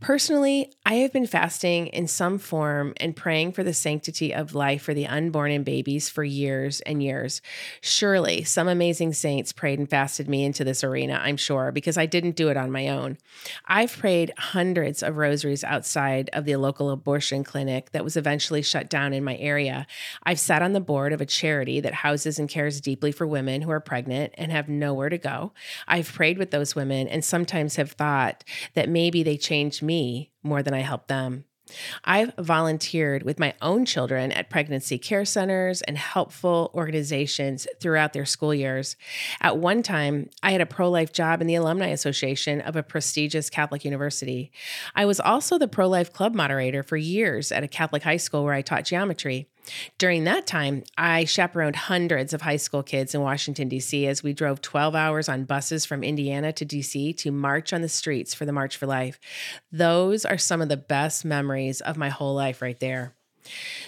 Personally, 0.00 0.72
I 0.84 0.94
have 0.94 1.12
been 1.12 1.26
fasting 1.26 1.88
in 1.88 2.06
some 2.06 2.38
form 2.38 2.94
and 2.98 3.16
praying 3.16 3.52
for 3.52 3.62
the 3.62 3.74
sanctity 3.74 4.32
of 4.32 4.54
life 4.54 4.82
for 4.82 4.94
the 4.94 5.06
unborn 5.06 5.50
and 5.50 5.64
babies 5.64 6.08
for 6.08 6.24
years 6.24 6.80
and 6.82 7.02
years. 7.02 7.42
Surely, 7.80 8.44
some 8.44 8.68
amazing 8.68 9.12
saints 9.12 9.52
prayed 9.52 9.78
and 9.78 9.90
fasted 9.90 10.28
me 10.28 10.44
into 10.44 10.64
this 10.64 10.84
arena, 10.84 11.20
I'm 11.22 11.36
sure, 11.36 11.72
because 11.72 11.98
I 11.98 12.06
didn't 12.06 12.36
do 12.36 12.48
it 12.48 12.56
on 12.56 12.70
my 12.70 12.88
own. 12.88 13.18
I've 13.66 13.96
prayed 13.96 14.32
hundreds 14.38 15.02
of 15.02 15.16
rosaries 15.16 15.64
outside 15.64 16.30
of 16.32 16.44
the 16.44 16.56
local 16.56 16.90
abortion 16.90 17.44
clinic 17.44 17.90
that 17.90 18.04
was 18.04 18.16
eventually 18.16 18.62
shut 18.62 18.88
down 18.88 19.12
in 19.12 19.24
my 19.24 19.36
area. 19.36 19.86
I've 20.22 20.40
sat 20.40 20.62
on 20.62 20.72
the 20.72 20.80
board 20.80 21.12
of 21.12 21.20
a 21.20 21.26
charity 21.26 21.80
that 21.80 21.94
houses 21.94 22.38
and 22.38 22.48
cares 22.48 22.80
deeply 22.80 23.12
for 23.12 23.26
women 23.26 23.62
who 23.62 23.70
are 23.70 23.80
pregnant 23.80 24.32
and 24.38 24.52
have 24.52 24.68
nowhere 24.68 25.08
to 25.08 25.18
go. 25.18 25.52
I've 25.88 26.12
prayed 26.12 26.38
with 26.38 26.50
those 26.50 26.74
women 26.74 27.08
and 27.08 27.24
sometimes 27.24 27.76
have 27.76 27.92
thought 27.92 28.44
that 28.74 28.88
maybe 28.88 29.22
they 29.22 29.36
changed 29.36 29.55
me 29.82 30.30
more 30.42 30.62
than 30.62 30.74
I 30.74 30.80
help 30.80 31.08
them. 31.08 31.44
I've 32.04 32.32
volunteered 32.38 33.24
with 33.24 33.40
my 33.40 33.54
own 33.60 33.84
children 33.84 34.30
at 34.30 34.50
pregnancy 34.50 34.98
care 34.98 35.24
centers 35.24 35.82
and 35.82 35.98
helpful 35.98 36.70
organizations 36.74 37.66
throughout 37.80 38.12
their 38.12 38.24
school 38.24 38.54
years. 38.54 38.96
At 39.40 39.58
one 39.58 39.82
time, 39.82 40.30
I 40.42 40.52
had 40.52 40.60
a 40.60 40.66
pro 40.66 40.88
life 40.88 41.12
job 41.12 41.40
in 41.40 41.46
the 41.46 41.56
Alumni 41.56 41.88
Association 41.88 42.60
of 42.60 42.76
a 42.76 42.82
prestigious 42.82 43.50
Catholic 43.50 43.84
university. 43.84 44.52
I 44.94 45.06
was 45.06 45.18
also 45.18 45.58
the 45.58 45.68
pro 45.68 45.88
life 45.88 46.12
club 46.12 46.34
moderator 46.34 46.82
for 46.82 46.96
years 46.96 47.50
at 47.50 47.64
a 47.64 47.68
Catholic 47.68 48.04
high 48.04 48.16
school 48.16 48.44
where 48.44 48.54
I 48.54 48.62
taught 48.62 48.84
geometry. 48.84 49.48
During 49.98 50.24
that 50.24 50.46
time, 50.46 50.84
I 50.96 51.24
chaperoned 51.24 51.76
hundreds 51.76 52.32
of 52.32 52.42
high 52.42 52.56
school 52.56 52.82
kids 52.82 53.14
in 53.14 53.20
Washington, 53.20 53.68
D.C., 53.68 54.06
as 54.06 54.22
we 54.22 54.32
drove 54.32 54.60
12 54.60 54.94
hours 54.94 55.28
on 55.28 55.44
buses 55.44 55.84
from 55.84 56.04
Indiana 56.04 56.52
to 56.52 56.64
D.C. 56.64 57.12
to 57.14 57.30
march 57.30 57.72
on 57.72 57.82
the 57.82 57.88
streets 57.88 58.34
for 58.34 58.44
the 58.44 58.52
March 58.52 58.76
for 58.76 58.86
Life. 58.86 59.18
Those 59.72 60.24
are 60.24 60.38
some 60.38 60.62
of 60.62 60.68
the 60.68 60.76
best 60.76 61.24
memories 61.24 61.80
of 61.80 61.96
my 61.96 62.08
whole 62.08 62.34
life, 62.34 62.62
right 62.62 62.78
there. 62.80 63.14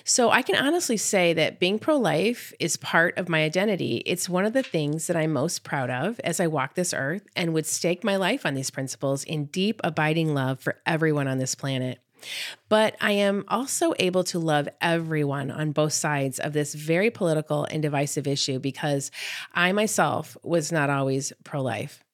So 0.04 0.30
I 0.30 0.42
can 0.42 0.56
honestly 0.56 0.96
say 0.96 1.32
that 1.34 1.58
being 1.58 1.78
pro 1.78 1.96
life 1.96 2.52
is 2.60 2.76
part 2.76 3.18
of 3.18 3.28
my 3.28 3.42
identity. 3.42 4.02
It's 4.06 4.28
one 4.28 4.44
of 4.44 4.52
the 4.52 4.62
things 4.62 5.06
that 5.06 5.16
I'm 5.16 5.32
most 5.32 5.64
proud 5.64 5.90
of 5.90 6.20
as 6.20 6.40
I 6.40 6.46
walk 6.46 6.74
this 6.74 6.94
earth 6.94 7.26
and 7.34 7.52
would 7.52 7.66
stake 7.66 8.04
my 8.04 8.16
life 8.16 8.46
on 8.46 8.54
these 8.54 8.70
principles 8.70 9.24
in 9.24 9.46
deep, 9.46 9.80
abiding 9.82 10.34
love 10.34 10.60
for 10.60 10.76
everyone 10.86 11.28
on 11.28 11.38
this 11.38 11.54
planet. 11.54 11.98
But 12.68 12.96
I 13.00 13.12
am 13.12 13.44
also 13.48 13.94
able 13.98 14.24
to 14.24 14.38
love 14.38 14.68
everyone 14.80 15.50
on 15.50 15.72
both 15.72 15.92
sides 15.92 16.38
of 16.38 16.52
this 16.52 16.74
very 16.74 17.10
political 17.10 17.64
and 17.64 17.82
divisive 17.82 18.26
issue 18.26 18.58
because 18.58 19.10
I 19.54 19.72
myself 19.72 20.36
was 20.42 20.72
not 20.72 20.90
always 20.90 21.32
pro 21.44 21.62
life. 21.62 22.04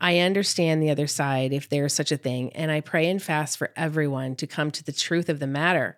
I 0.00 0.18
understand 0.18 0.82
the 0.82 0.90
other 0.90 1.06
side 1.06 1.52
if 1.52 1.68
there 1.68 1.86
is 1.86 1.92
such 1.92 2.12
a 2.12 2.16
thing, 2.16 2.52
and 2.52 2.70
I 2.70 2.80
pray 2.80 3.08
and 3.08 3.22
fast 3.22 3.58
for 3.58 3.72
everyone 3.76 4.36
to 4.36 4.46
come 4.46 4.70
to 4.70 4.84
the 4.84 4.92
truth 4.92 5.28
of 5.28 5.38
the 5.38 5.46
matter. 5.46 5.96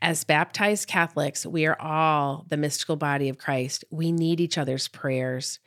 As 0.00 0.24
baptized 0.24 0.88
Catholics, 0.88 1.44
we 1.44 1.66
are 1.66 1.80
all 1.80 2.46
the 2.48 2.56
mystical 2.56 2.96
body 2.96 3.28
of 3.28 3.38
Christ. 3.38 3.84
We 3.90 4.12
need 4.12 4.40
each 4.40 4.58
other's 4.58 4.88
prayers. 4.88 5.58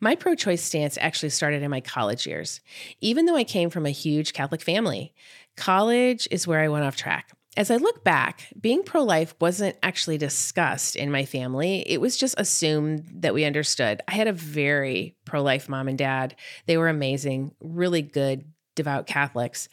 My 0.00 0.14
pro 0.14 0.34
choice 0.34 0.62
stance 0.62 0.98
actually 1.00 1.30
started 1.30 1.62
in 1.62 1.70
my 1.70 1.80
college 1.80 2.26
years, 2.26 2.60
even 3.00 3.26
though 3.26 3.36
I 3.36 3.44
came 3.44 3.70
from 3.70 3.86
a 3.86 3.90
huge 3.90 4.32
Catholic 4.32 4.62
family. 4.62 5.14
College 5.56 6.28
is 6.30 6.46
where 6.46 6.60
I 6.60 6.68
went 6.68 6.84
off 6.84 6.96
track. 6.96 7.30
As 7.56 7.70
I 7.70 7.76
look 7.76 8.04
back, 8.04 8.46
being 8.60 8.84
pro 8.84 9.02
life 9.02 9.34
wasn't 9.40 9.76
actually 9.82 10.18
discussed 10.18 10.94
in 10.94 11.10
my 11.10 11.24
family. 11.24 11.80
It 11.86 12.00
was 12.00 12.16
just 12.16 12.36
assumed 12.38 13.10
that 13.16 13.34
we 13.34 13.44
understood. 13.44 14.00
I 14.06 14.14
had 14.14 14.28
a 14.28 14.32
very 14.32 15.16
pro 15.24 15.42
life 15.42 15.68
mom 15.68 15.88
and 15.88 15.98
dad. 15.98 16.36
They 16.66 16.76
were 16.76 16.88
amazing, 16.88 17.52
really 17.60 18.02
good, 18.02 18.44
devout 18.80 19.06
Catholics. 19.06 19.68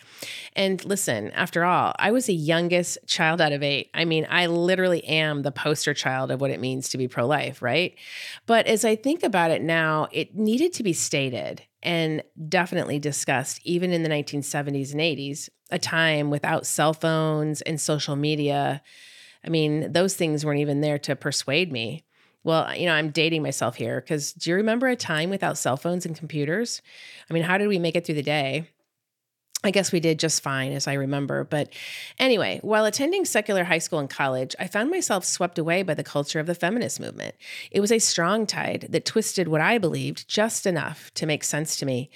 And 0.54 0.84
listen, 0.84 1.32
after 1.32 1.64
all, 1.64 1.94
I 1.98 2.12
was 2.12 2.26
the 2.26 2.34
youngest 2.34 2.98
child 3.08 3.40
out 3.40 3.54
of 3.54 3.64
eight. 3.64 3.90
I 3.94 4.04
mean, 4.04 4.28
I 4.30 4.48
literally 4.48 5.04
am 5.06 5.44
the 5.44 5.52
poster 5.52 5.94
child 5.94 6.30
of 6.30 6.42
what 6.42 6.52
it 6.52 6.60
means 6.60 6.90
to 6.90 6.98
be 6.98 7.08
pro 7.08 7.26
life, 7.26 7.62
right? 7.62 7.96
But 8.46 8.68
as 8.68 8.84
I 8.84 8.98
think 8.98 9.24
about 9.24 9.52
it 9.52 9.62
now, 9.62 10.10
it 10.12 10.36
needed 10.36 10.74
to 10.74 10.84
be 10.84 10.94
stated 10.94 11.64
and 11.82 12.22
definitely 12.50 13.00
discussed 13.00 13.62
even 13.64 13.94
in 13.94 14.04
the 14.04 14.10
1970s 14.10 14.92
and 14.92 15.00
80s, 15.00 15.50
a 15.72 15.80
time 15.80 16.30
without 16.30 16.66
cell 16.66 16.94
phones 16.94 17.62
and 17.62 17.80
social 17.80 18.18
media. 18.18 18.82
I 19.46 19.50
mean, 19.50 19.94
those 19.94 20.16
things 20.16 20.46
weren't 20.46 20.60
even 20.60 20.82
there 20.82 21.00
to 21.00 21.16
persuade 21.16 21.72
me. 21.72 22.04
Well, 22.44 22.76
you 22.76 22.86
know, 22.86 22.94
I'm 22.94 23.12
dating 23.12 23.44
myself 23.44 23.76
here 23.76 24.02
because 24.02 24.34
do 24.34 24.50
you 24.50 24.56
remember 24.56 24.88
a 24.88 24.96
time 24.96 25.30
without 25.30 25.58
cell 25.58 25.78
phones 25.78 26.06
and 26.06 26.16
computers? 26.16 26.82
I 27.30 27.34
mean, 27.34 27.44
how 27.44 27.58
did 27.58 27.68
we 27.68 27.80
make 27.80 27.96
it 27.96 28.06
through 28.06 28.16
the 28.16 28.24
day? 28.24 28.70
I 29.68 29.72
guess 29.72 29.92
we 29.92 30.00
did 30.00 30.20
just 30.20 30.42
fine, 30.42 30.72
as 30.72 30.88
I 30.88 30.94
remember. 30.94 31.44
But 31.44 31.74
anyway, 32.18 32.60
while 32.64 32.86
attending 32.86 33.26
secular 33.26 33.66
high 33.66 33.78
school 33.78 34.00
and 34.00 34.10
college, 34.10 34.56
I 34.60 34.68
found 34.68 34.90
myself 34.90 35.26
swept 35.26 35.60
away 35.60 35.84
by 35.84 35.94
the 35.94 36.04
culture 36.04 36.40
of 36.40 36.48
the 36.48 36.56
feminist 36.56 37.00
movement. 37.00 37.36
It 37.70 37.82
was 37.82 37.92
a 37.92 38.00
strong 38.00 38.48
tide 38.48 38.88
that 38.90 39.06
twisted 39.06 39.48
what 39.48 39.62
I 39.62 39.78
believed 39.78 40.28
just 40.28 40.66
enough 40.66 41.12
to 41.16 41.26
make 41.26 41.44
sense 41.44 41.76
to 41.78 41.86
me. 41.86 42.10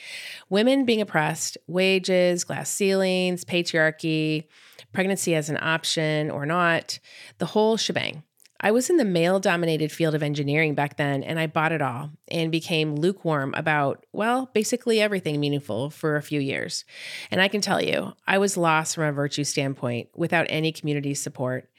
Women 0.50 0.86
being 0.86 1.02
oppressed, 1.02 1.58
wages, 1.68 2.44
glass 2.44 2.70
ceilings, 2.70 3.44
patriarchy, 3.44 4.48
pregnancy 4.94 5.36
as 5.36 5.50
an 5.50 5.58
option 5.62 6.32
or 6.32 6.46
not, 6.46 7.00
the 7.38 7.48
whole 7.48 7.78
shebang. 7.78 8.24
I 8.64 8.70
was 8.70 8.92
in 8.92 8.98
the 8.98 9.06
male 9.06 9.40
dominated 9.40 9.92
field 9.92 10.14
of 10.14 10.22
engineering 10.22 10.76
back 10.76 10.96
then, 10.96 11.24
and 11.24 11.40
I 11.40 11.48
bought 11.48 11.72
it 11.72 11.82
all 11.82 12.12
and 12.30 12.52
became 12.52 12.96
lukewarm 12.96 13.56
about, 13.56 14.06
well, 14.14 14.52
basically 14.54 15.02
everything 15.02 15.40
meaningful 15.40 15.90
for 15.90 16.16
a 16.16 16.22
few 16.22 16.40
years. 16.40 16.86
And 17.32 17.42
I 17.42 17.48
can 17.48 17.60
tell 17.60 17.82
you, 17.82 18.14
I 18.28 18.38
was 18.38 18.58
lost 18.58 18.96
from 18.96 19.06
a 19.06 19.12
virtue 19.12 19.44
standpoint 19.44 20.10
without 20.16 20.46
any 20.50 20.72
community 20.72 21.16
support. 21.16 21.70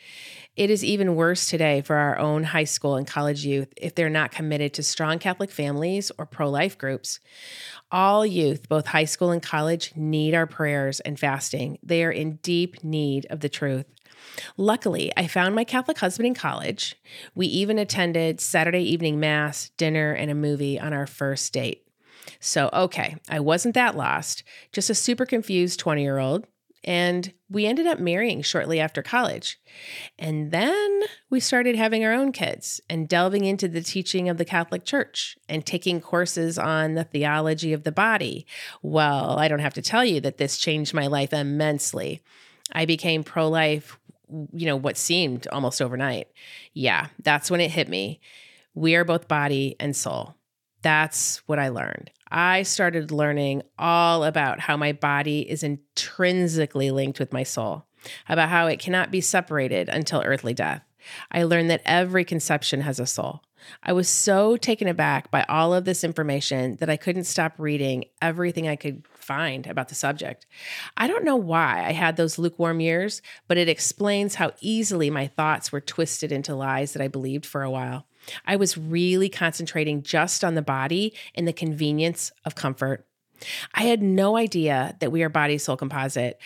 It 0.56 0.68
is 0.68 0.84
even 0.84 1.14
worse 1.14 1.48
today 1.48 1.80
for 1.80 1.96
our 1.96 2.18
own 2.18 2.42
high 2.42 2.64
school 2.64 2.96
and 2.96 3.06
college 3.06 3.46
youth 3.46 3.72
if 3.76 3.94
they're 3.94 4.10
not 4.10 4.32
committed 4.32 4.74
to 4.74 4.82
strong 4.82 5.18
Catholic 5.18 5.50
families 5.50 6.10
or 6.18 6.26
pro 6.26 6.50
life 6.50 6.76
groups. 6.76 7.20
All 7.90 8.26
youth, 8.26 8.68
both 8.68 8.88
high 8.88 9.06
school 9.06 9.30
and 9.30 9.42
college, 9.42 9.92
need 9.96 10.34
our 10.34 10.46
prayers 10.46 11.00
and 11.00 11.18
fasting. 11.18 11.78
They 11.82 12.04
are 12.04 12.10
in 12.10 12.36
deep 12.42 12.84
need 12.84 13.26
of 13.30 13.40
the 13.40 13.48
truth. 13.48 13.86
Luckily, 14.56 15.12
I 15.16 15.26
found 15.26 15.54
my 15.54 15.64
Catholic 15.64 15.98
husband 15.98 16.26
in 16.26 16.34
college. 16.34 16.96
We 17.34 17.46
even 17.46 17.78
attended 17.78 18.40
Saturday 18.40 18.82
evening 18.82 19.20
mass, 19.20 19.70
dinner, 19.76 20.12
and 20.12 20.30
a 20.30 20.34
movie 20.34 20.78
on 20.78 20.92
our 20.92 21.06
first 21.06 21.52
date. 21.52 21.86
So, 22.40 22.70
okay, 22.72 23.16
I 23.28 23.40
wasn't 23.40 23.74
that 23.74 23.96
lost, 23.96 24.44
just 24.72 24.90
a 24.90 24.94
super 24.94 25.26
confused 25.26 25.78
20 25.80 26.02
year 26.02 26.18
old. 26.18 26.46
And 26.84 27.32
we 27.48 27.66
ended 27.66 27.86
up 27.86 28.00
marrying 28.00 28.42
shortly 28.42 28.80
after 28.80 29.02
college. 29.02 29.60
And 30.18 30.50
then 30.50 31.02
we 31.30 31.38
started 31.38 31.76
having 31.76 32.04
our 32.04 32.12
own 32.12 32.32
kids 32.32 32.80
and 32.90 33.08
delving 33.08 33.44
into 33.44 33.68
the 33.68 33.82
teaching 33.82 34.28
of 34.28 34.36
the 34.36 34.44
Catholic 34.44 34.84
Church 34.84 35.36
and 35.48 35.64
taking 35.64 36.00
courses 36.00 36.58
on 36.58 36.94
the 36.94 37.04
theology 37.04 37.72
of 37.72 37.84
the 37.84 37.92
body. 37.92 38.46
Well, 38.82 39.38
I 39.38 39.46
don't 39.46 39.60
have 39.60 39.74
to 39.74 39.82
tell 39.82 40.04
you 40.04 40.20
that 40.22 40.38
this 40.38 40.58
changed 40.58 40.92
my 40.92 41.06
life 41.06 41.32
immensely. 41.32 42.20
I 42.72 42.84
became 42.84 43.22
pro 43.22 43.48
life 43.48 43.98
you 44.52 44.66
know, 44.66 44.76
what 44.76 44.96
seemed 44.96 45.46
almost 45.48 45.82
overnight. 45.82 46.28
Yeah, 46.72 47.08
that's 47.22 47.50
when 47.50 47.60
it 47.60 47.70
hit 47.70 47.88
me. 47.88 48.20
We 48.74 48.94
are 48.94 49.04
both 49.04 49.28
body 49.28 49.76
and 49.78 49.94
soul. 49.94 50.34
That's 50.82 51.38
what 51.46 51.58
I 51.58 51.68
learned. 51.68 52.10
I 52.30 52.62
started 52.62 53.12
learning 53.12 53.62
all 53.78 54.24
about 54.24 54.60
how 54.60 54.76
my 54.76 54.92
body 54.92 55.48
is 55.48 55.62
intrinsically 55.62 56.90
linked 56.90 57.18
with 57.18 57.32
my 57.32 57.42
soul, 57.42 57.86
about 58.28 58.48
how 58.48 58.66
it 58.66 58.80
cannot 58.80 59.10
be 59.10 59.20
separated 59.20 59.88
until 59.88 60.22
earthly 60.22 60.54
death. 60.54 60.82
I 61.30 61.42
learned 61.42 61.70
that 61.70 61.82
every 61.84 62.24
conception 62.24 62.80
has 62.80 62.98
a 62.98 63.06
soul. 63.06 63.42
I 63.82 63.92
was 63.92 64.08
so 64.08 64.56
taken 64.56 64.88
aback 64.88 65.30
by 65.30 65.44
all 65.48 65.74
of 65.74 65.84
this 65.84 66.04
information 66.04 66.76
that 66.76 66.90
I 66.90 66.96
couldn't 66.96 67.24
stop 67.24 67.54
reading 67.58 68.04
everything 68.20 68.68
I 68.68 68.76
could 68.76 69.04
find 69.14 69.66
about 69.66 69.88
the 69.88 69.94
subject. 69.94 70.46
I 70.96 71.06
don't 71.06 71.24
know 71.24 71.36
why 71.36 71.84
I 71.86 71.92
had 71.92 72.16
those 72.16 72.38
lukewarm 72.38 72.80
years, 72.80 73.22
but 73.48 73.58
it 73.58 73.68
explains 73.68 74.36
how 74.36 74.52
easily 74.60 75.10
my 75.10 75.26
thoughts 75.26 75.72
were 75.72 75.80
twisted 75.80 76.32
into 76.32 76.54
lies 76.54 76.92
that 76.92 77.02
I 77.02 77.08
believed 77.08 77.46
for 77.46 77.62
a 77.62 77.70
while. 77.70 78.06
I 78.44 78.56
was 78.56 78.78
really 78.78 79.28
concentrating 79.28 80.02
just 80.02 80.44
on 80.44 80.54
the 80.54 80.62
body 80.62 81.14
and 81.34 81.46
the 81.46 81.52
convenience 81.52 82.32
of 82.44 82.54
comfort. 82.54 83.06
I 83.74 83.82
had 83.82 84.02
no 84.02 84.36
idea 84.36 84.96
that 85.00 85.10
we 85.10 85.22
are 85.22 85.28
body 85.28 85.58
soul 85.58 85.76
composite. 85.76 86.38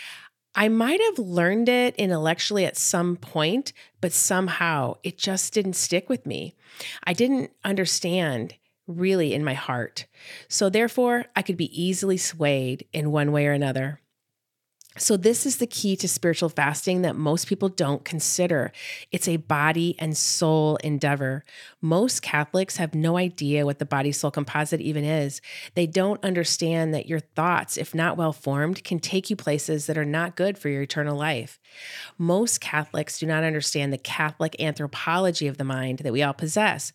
I 0.58 0.68
might 0.68 1.02
have 1.02 1.18
learned 1.18 1.68
it 1.68 1.94
intellectually 1.96 2.64
at 2.64 2.78
some 2.78 3.16
point, 3.16 3.74
but 4.00 4.12
somehow 4.12 4.96
it 5.02 5.18
just 5.18 5.52
didn't 5.52 5.74
stick 5.74 6.08
with 6.08 6.24
me. 6.24 6.56
I 7.04 7.12
didn't 7.12 7.50
understand 7.62 8.54
really 8.86 9.34
in 9.34 9.44
my 9.44 9.52
heart. 9.52 10.06
So 10.48 10.70
therefore, 10.70 11.26
I 11.36 11.42
could 11.42 11.58
be 11.58 11.80
easily 11.80 12.16
swayed 12.16 12.86
in 12.92 13.12
one 13.12 13.32
way 13.32 13.46
or 13.46 13.52
another. 13.52 14.00
So, 14.98 15.16
this 15.18 15.44
is 15.44 15.58
the 15.58 15.66
key 15.66 15.94
to 15.96 16.08
spiritual 16.08 16.48
fasting 16.48 17.02
that 17.02 17.16
most 17.16 17.46
people 17.46 17.68
don't 17.68 18.04
consider. 18.04 18.72
It's 19.12 19.28
a 19.28 19.36
body 19.36 19.94
and 19.98 20.16
soul 20.16 20.76
endeavor. 20.76 21.44
Most 21.82 22.22
Catholics 22.22 22.78
have 22.78 22.94
no 22.94 23.18
idea 23.18 23.66
what 23.66 23.78
the 23.78 23.84
body 23.84 24.10
soul 24.10 24.30
composite 24.30 24.80
even 24.80 25.04
is. 25.04 25.42
They 25.74 25.86
don't 25.86 26.22
understand 26.24 26.94
that 26.94 27.06
your 27.06 27.20
thoughts, 27.20 27.76
if 27.76 27.94
not 27.94 28.16
well 28.16 28.32
formed, 28.32 28.84
can 28.84 28.98
take 28.98 29.28
you 29.28 29.36
places 29.36 29.86
that 29.86 29.98
are 29.98 30.04
not 30.04 30.34
good 30.34 30.56
for 30.56 30.70
your 30.70 30.82
eternal 30.82 31.16
life. 31.16 31.58
Most 32.16 32.62
Catholics 32.62 33.18
do 33.18 33.26
not 33.26 33.44
understand 33.44 33.92
the 33.92 33.98
Catholic 33.98 34.56
anthropology 34.58 35.46
of 35.46 35.58
the 35.58 35.64
mind 35.64 35.98
that 36.00 36.12
we 36.12 36.22
all 36.22 36.32
possess 36.32 36.92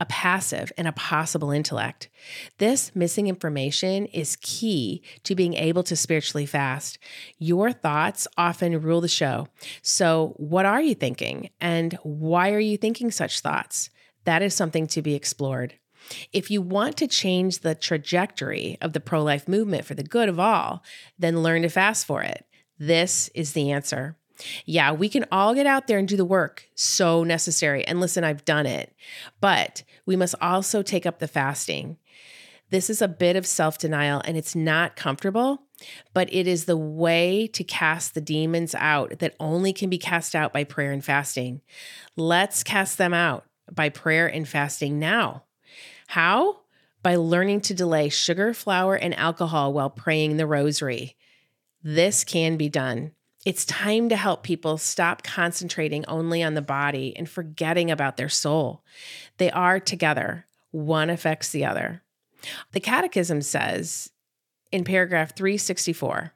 a 0.00 0.06
passive, 0.06 0.72
and 0.78 0.88
a 0.88 0.92
possible 0.92 1.50
intellect. 1.50 2.08
This 2.56 2.96
missing 2.96 3.26
information 3.26 4.06
is 4.06 4.36
key 4.40 5.02
to 5.24 5.34
being 5.34 5.54
able 5.54 5.82
to 5.84 5.94
spiritually 5.94 6.46
fast. 6.46 6.98
Your 7.38 7.70
thoughts 7.70 8.26
often 8.38 8.80
rule 8.80 9.02
the 9.02 9.08
show. 9.08 9.48
So, 9.82 10.34
what 10.38 10.64
are 10.64 10.80
you 10.80 10.94
thinking? 10.94 11.50
And 11.60 11.98
why 12.02 12.52
are 12.52 12.60
you 12.60 12.78
thinking 12.78 13.10
such 13.10 13.40
thoughts? 13.40 13.90
That 14.24 14.42
is 14.42 14.54
something 14.54 14.86
to 14.88 15.02
be 15.02 15.14
explored. 15.14 15.74
If 16.32 16.50
you 16.50 16.62
want 16.62 16.96
to 16.96 17.06
change 17.06 17.58
the 17.58 17.74
trajectory 17.74 18.78
of 18.80 18.94
the 18.94 19.00
pro 19.00 19.22
life 19.22 19.46
movement 19.46 19.84
for 19.84 19.94
the 19.94 20.02
good 20.02 20.30
of 20.30 20.40
all, 20.40 20.82
then 21.18 21.42
learn 21.42 21.62
to 21.62 21.68
fast 21.68 22.06
for 22.06 22.22
it. 22.22 22.46
This 22.78 23.28
is 23.34 23.52
the 23.52 23.70
answer. 23.70 24.16
Yeah, 24.64 24.92
we 24.92 25.08
can 25.08 25.26
all 25.30 25.54
get 25.54 25.66
out 25.66 25.86
there 25.86 25.98
and 25.98 26.08
do 26.08 26.16
the 26.16 26.24
work. 26.24 26.68
So 26.74 27.24
necessary. 27.24 27.84
And 27.86 28.00
listen, 28.00 28.24
I've 28.24 28.44
done 28.44 28.66
it. 28.66 28.94
But 29.40 29.82
we 30.06 30.16
must 30.16 30.34
also 30.40 30.82
take 30.82 31.06
up 31.06 31.18
the 31.18 31.28
fasting. 31.28 31.98
This 32.70 32.88
is 32.88 33.02
a 33.02 33.08
bit 33.08 33.36
of 33.36 33.46
self 33.46 33.78
denial 33.78 34.22
and 34.24 34.36
it's 34.36 34.54
not 34.54 34.96
comfortable, 34.96 35.62
but 36.14 36.32
it 36.32 36.46
is 36.46 36.64
the 36.64 36.76
way 36.76 37.48
to 37.48 37.64
cast 37.64 38.14
the 38.14 38.20
demons 38.20 38.74
out 38.76 39.18
that 39.18 39.34
only 39.40 39.72
can 39.72 39.90
be 39.90 39.98
cast 39.98 40.34
out 40.34 40.52
by 40.52 40.64
prayer 40.64 40.92
and 40.92 41.04
fasting. 41.04 41.60
Let's 42.16 42.62
cast 42.62 42.96
them 42.96 43.12
out 43.12 43.44
by 43.70 43.88
prayer 43.88 44.26
and 44.26 44.48
fasting 44.48 44.98
now. 44.98 45.44
How? 46.08 46.60
By 47.02 47.16
learning 47.16 47.62
to 47.62 47.74
delay 47.74 48.08
sugar, 48.08 48.54
flour, 48.54 48.94
and 48.94 49.14
alcohol 49.16 49.72
while 49.72 49.90
praying 49.90 50.36
the 50.36 50.46
rosary. 50.46 51.16
This 51.82 52.24
can 52.24 52.56
be 52.56 52.68
done. 52.68 53.12
It's 53.46 53.64
time 53.64 54.10
to 54.10 54.16
help 54.16 54.42
people 54.42 54.76
stop 54.76 55.22
concentrating 55.22 56.04
only 56.06 56.42
on 56.42 56.54
the 56.54 56.62
body 56.62 57.14
and 57.16 57.28
forgetting 57.28 57.90
about 57.90 58.16
their 58.16 58.28
soul. 58.28 58.84
They 59.38 59.50
are 59.50 59.80
together, 59.80 60.46
one 60.70 61.08
affects 61.08 61.50
the 61.50 61.64
other. 61.64 62.02
The 62.72 62.80
Catechism 62.80 63.42
says 63.42 64.10
in 64.70 64.84
paragraph 64.84 65.34
364 65.34 66.32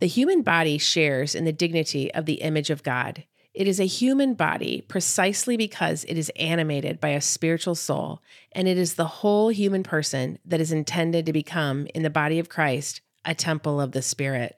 the 0.00 0.06
human 0.06 0.42
body 0.42 0.76
shares 0.76 1.34
in 1.34 1.44
the 1.44 1.52
dignity 1.52 2.12
of 2.12 2.26
the 2.26 2.34
image 2.34 2.68
of 2.68 2.82
God. 2.82 3.24
It 3.54 3.68
is 3.68 3.78
a 3.78 3.86
human 3.86 4.34
body 4.34 4.82
precisely 4.82 5.56
because 5.56 6.04
it 6.04 6.18
is 6.18 6.32
animated 6.36 7.00
by 7.00 7.10
a 7.10 7.20
spiritual 7.20 7.76
soul, 7.76 8.20
and 8.52 8.66
it 8.66 8.76
is 8.76 8.94
the 8.94 9.06
whole 9.06 9.50
human 9.50 9.84
person 9.84 10.38
that 10.44 10.60
is 10.60 10.72
intended 10.72 11.24
to 11.26 11.32
become, 11.32 11.86
in 11.94 12.02
the 12.02 12.10
body 12.10 12.40
of 12.40 12.48
Christ, 12.48 13.00
a 13.24 13.34
temple 13.34 13.80
of 13.80 13.92
the 13.92 14.02
Spirit. 14.02 14.56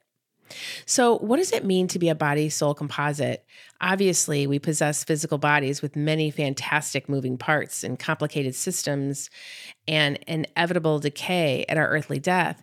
So, 0.84 1.18
what 1.18 1.36
does 1.36 1.52
it 1.52 1.64
mean 1.64 1.88
to 1.88 1.98
be 1.98 2.08
a 2.08 2.14
body 2.14 2.48
soul 2.48 2.74
composite? 2.74 3.44
Obviously, 3.80 4.46
we 4.46 4.58
possess 4.58 5.04
physical 5.04 5.38
bodies 5.38 5.82
with 5.82 5.96
many 5.96 6.30
fantastic 6.30 7.08
moving 7.08 7.36
parts 7.36 7.84
and 7.84 7.98
complicated 7.98 8.54
systems 8.54 9.30
and 9.86 10.18
inevitable 10.26 10.98
decay 10.98 11.64
at 11.68 11.76
our 11.76 11.88
earthly 11.88 12.18
death. 12.18 12.62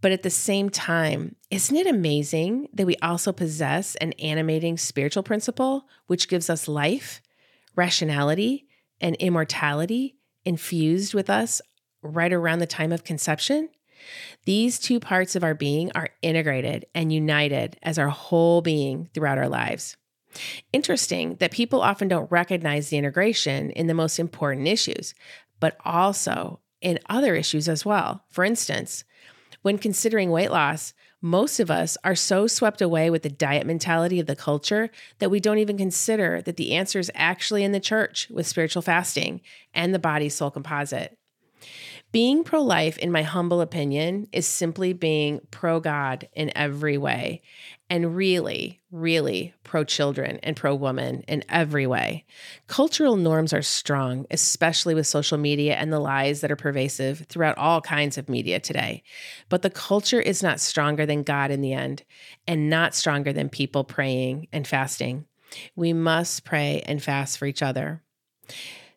But 0.00 0.12
at 0.12 0.22
the 0.22 0.30
same 0.30 0.68
time, 0.70 1.36
isn't 1.50 1.74
it 1.74 1.86
amazing 1.86 2.68
that 2.74 2.86
we 2.86 2.96
also 2.96 3.32
possess 3.32 3.96
an 3.96 4.12
animating 4.14 4.76
spiritual 4.76 5.22
principle 5.22 5.88
which 6.06 6.28
gives 6.28 6.50
us 6.50 6.68
life, 6.68 7.20
rationality, 7.74 8.66
and 9.00 9.16
immortality 9.16 10.16
infused 10.44 11.14
with 11.14 11.28
us 11.28 11.60
right 12.02 12.32
around 12.32 12.58
the 12.58 12.66
time 12.66 12.92
of 12.92 13.04
conception? 13.04 13.70
These 14.44 14.78
two 14.78 15.00
parts 15.00 15.36
of 15.36 15.44
our 15.44 15.54
being 15.54 15.90
are 15.94 16.10
integrated 16.22 16.86
and 16.94 17.12
united 17.12 17.76
as 17.82 17.98
our 17.98 18.08
whole 18.08 18.60
being 18.62 19.08
throughout 19.12 19.38
our 19.38 19.48
lives. 19.48 19.96
Interesting 20.72 21.36
that 21.36 21.50
people 21.50 21.80
often 21.80 22.08
don't 22.08 22.30
recognize 22.30 22.88
the 22.88 22.98
integration 22.98 23.70
in 23.70 23.86
the 23.86 23.94
most 23.94 24.18
important 24.18 24.68
issues, 24.68 25.14
but 25.60 25.76
also 25.84 26.60
in 26.80 26.98
other 27.08 27.34
issues 27.34 27.68
as 27.68 27.84
well. 27.84 28.24
For 28.30 28.44
instance, 28.44 29.04
when 29.62 29.78
considering 29.78 30.30
weight 30.30 30.50
loss, 30.50 30.92
most 31.22 31.58
of 31.58 31.70
us 31.70 31.96
are 32.04 32.14
so 32.14 32.46
swept 32.46 32.82
away 32.82 33.10
with 33.10 33.22
the 33.22 33.30
diet 33.30 33.66
mentality 33.66 34.20
of 34.20 34.26
the 34.26 34.36
culture 34.36 34.90
that 35.18 35.30
we 35.30 35.40
don't 35.40 35.58
even 35.58 35.78
consider 35.78 36.42
that 36.42 36.56
the 36.56 36.74
answer 36.74 36.98
is 36.98 37.10
actually 37.14 37.64
in 37.64 37.72
the 37.72 37.80
church 37.80 38.28
with 38.30 38.46
spiritual 38.46 38.82
fasting 38.82 39.40
and 39.74 39.94
the 39.94 39.98
body 39.98 40.28
soul 40.28 40.50
composite. 40.50 41.18
Being 42.12 42.44
pro 42.44 42.62
life, 42.62 42.96
in 42.98 43.12
my 43.12 43.22
humble 43.22 43.60
opinion, 43.60 44.28
is 44.32 44.46
simply 44.46 44.92
being 44.92 45.40
pro 45.50 45.80
God 45.80 46.28
in 46.32 46.50
every 46.56 46.96
way, 46.96 47.42
and 47.90 48.16
really, 48.16 48.80
really 48.90 49.54
pro 49.64 49.84
children 49.84 50.38
and 50.42 50.56
pro 50.56 50.74
woman 50.74 51.22
in 51.28 51.44
every 51.48 51.86
way. 51.86 52.24
Cultural 52.68 53.16
norms 53.16 53.52
are 53.52 53.62
strong, 53.62 54.26
especially 54.30 54.94
with 54.94 55.06
social 55.06 55.36
media 55.38 55.74
and 55.74 55.92
the 55.92 56.00
lies 56.00 56.40
that 56.40 56.50
are 56.50 56.56
pervasive 56.56 57.26
throughout 57.28 57.58
all 57.58 57.80
kinds 57.80 58.16
of 58.16 58.28
media 58.28 58.60
today. 58.60 59.02
But 59.48 59.62
the 59.62 59.70
culture 59.70 60.20
is 60.20 60.42
not 60.42 60.60
stronger 60.60 61.06
than 61.06 61.22
God 61.22 61.50
in 61.50 61.60
the 61.60 61.74
end, 61.74 62.02
and 62.46 62.70
not 62.70 62.94
stronger 62.94 63.32
than 63.32 63.48
people 63.48 63.84
praying 63.84 64.48
and 64.52 64.66
fasting. 64.66 65.26
We 65.74 65.92
must 65.92 66.44
pray 66.44 66.82
and 66.86 67.02
fast 67.02 67.38
for 67.38 67.46
each 67.46 67.62
other. 67.62 68.02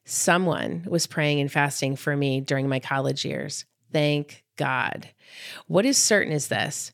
Someone 0.09 0.85
was 0.87 1.05
praying 1.05 1.39
and 1.39 1.51
fasting 1.51 1.95
for 1.95 2.15
me 2.15 2.41
during 2.41 2.67
my 2.67 2.79
college 2.79 3.23
years. 3.23 3.65
Thank 3.93 4.43
God. 4.55 5.09
What 5.67 5.85
is 5.85 5.99
certain 5.99 6.33
is 6.33 6.47
this 6.47 6.91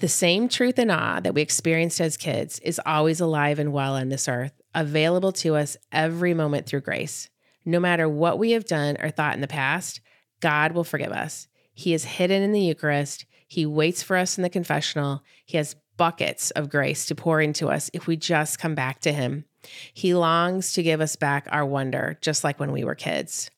the 0.00 0.08
same 0.08 0.48
truth 0.48 0.76
and 0.76 0.90
awe 0.90 1.20
that 1.20 1.32
we 1.32 1.42
experienced 1.42 2.00
as 2.00 2.16
kids 2.16 2.58
is 2.58 2.80
always 2.84 3.20
alive 3.20 3.60
and 3.60 3.72
well 3.72 3.94
on 3.94 4.08
this 4.08 4.26
earth, 4.26 4.60
available 4.74 5.30
to 5.30 5.54
us 5.54 5.76
every 5.92 6.34
moment 6.34 6.66
through 6.66 6.80
grace. 6.80 7.30
No 7.64 7.78
matter 7.78 8.08
what 8.08 8.36
we 8.36 8.50
have 8.50 8.64
done 8.64 8.96
or 9.00 9.10
thought 9.10 9.36
in 9.36 9.42
the 9.42 9.46
past, 9.46 10.00
God 10.40 10.72
will 10.72 10.82
forgive 10.82 11.12
us. 11.12 11.46
He 11.72 11.94
is 11.94 12.02
hidden 12.02 12.42
in 12.42 12.50
the 12.50 12.62
Eucharist. 12.62 13.26
He 13.46 13.64
waits 13.64 14.02
for 14.02 14.16
us 14.16 14.36
in 14.36 14.42
the 14.42 14.50
confessional. 14.50 15.22
He 15.46 15.56
has 15.56 15.76
buckets 15.96 16.50
of 16.50 16.68
grace 16.68 17.06
to 17.06 17.14
pour 17.14 17.40
into 17.40 17.68
us 17.68 17.90
if 17.92 18.08
we 18.08 18.16
just 18.16 18.58
come 18.58 18.74
back 18.74 18.98
to 19.02 19.12
Him. 19.12 19.44
He 19.92 20.14
longs 20.14 20.72
to 20.72 20.82
give 20.82 21.00
us 21.00 21.16
back 21.16 21.46
our 21.50 21.66
wonder, 21.66 22.18
just 22.20 22.44
like 22.44 22.58
when 22.58 22.72
we 22.72 22.84
were 22.84 22.94
kids. 22.94 23.50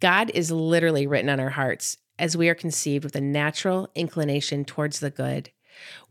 God 0.00 0.30
is 0.34 0.50
literally 0.50 1.06
written 1.06 1.30
on 1.30 1.40
our 1.40 1.50
hearts 1.50 1.98
as 2.18 2.36
we 2.36 2.48
are 2.48 2.54
conceived 2.54 3.04
with 3.04 3.16
a 3.16 3.20
natural 3.20 3.88
inclination 3.94 4.64
towards 4.64 5.00
the 5.00 5.10
good. 5.10 5.50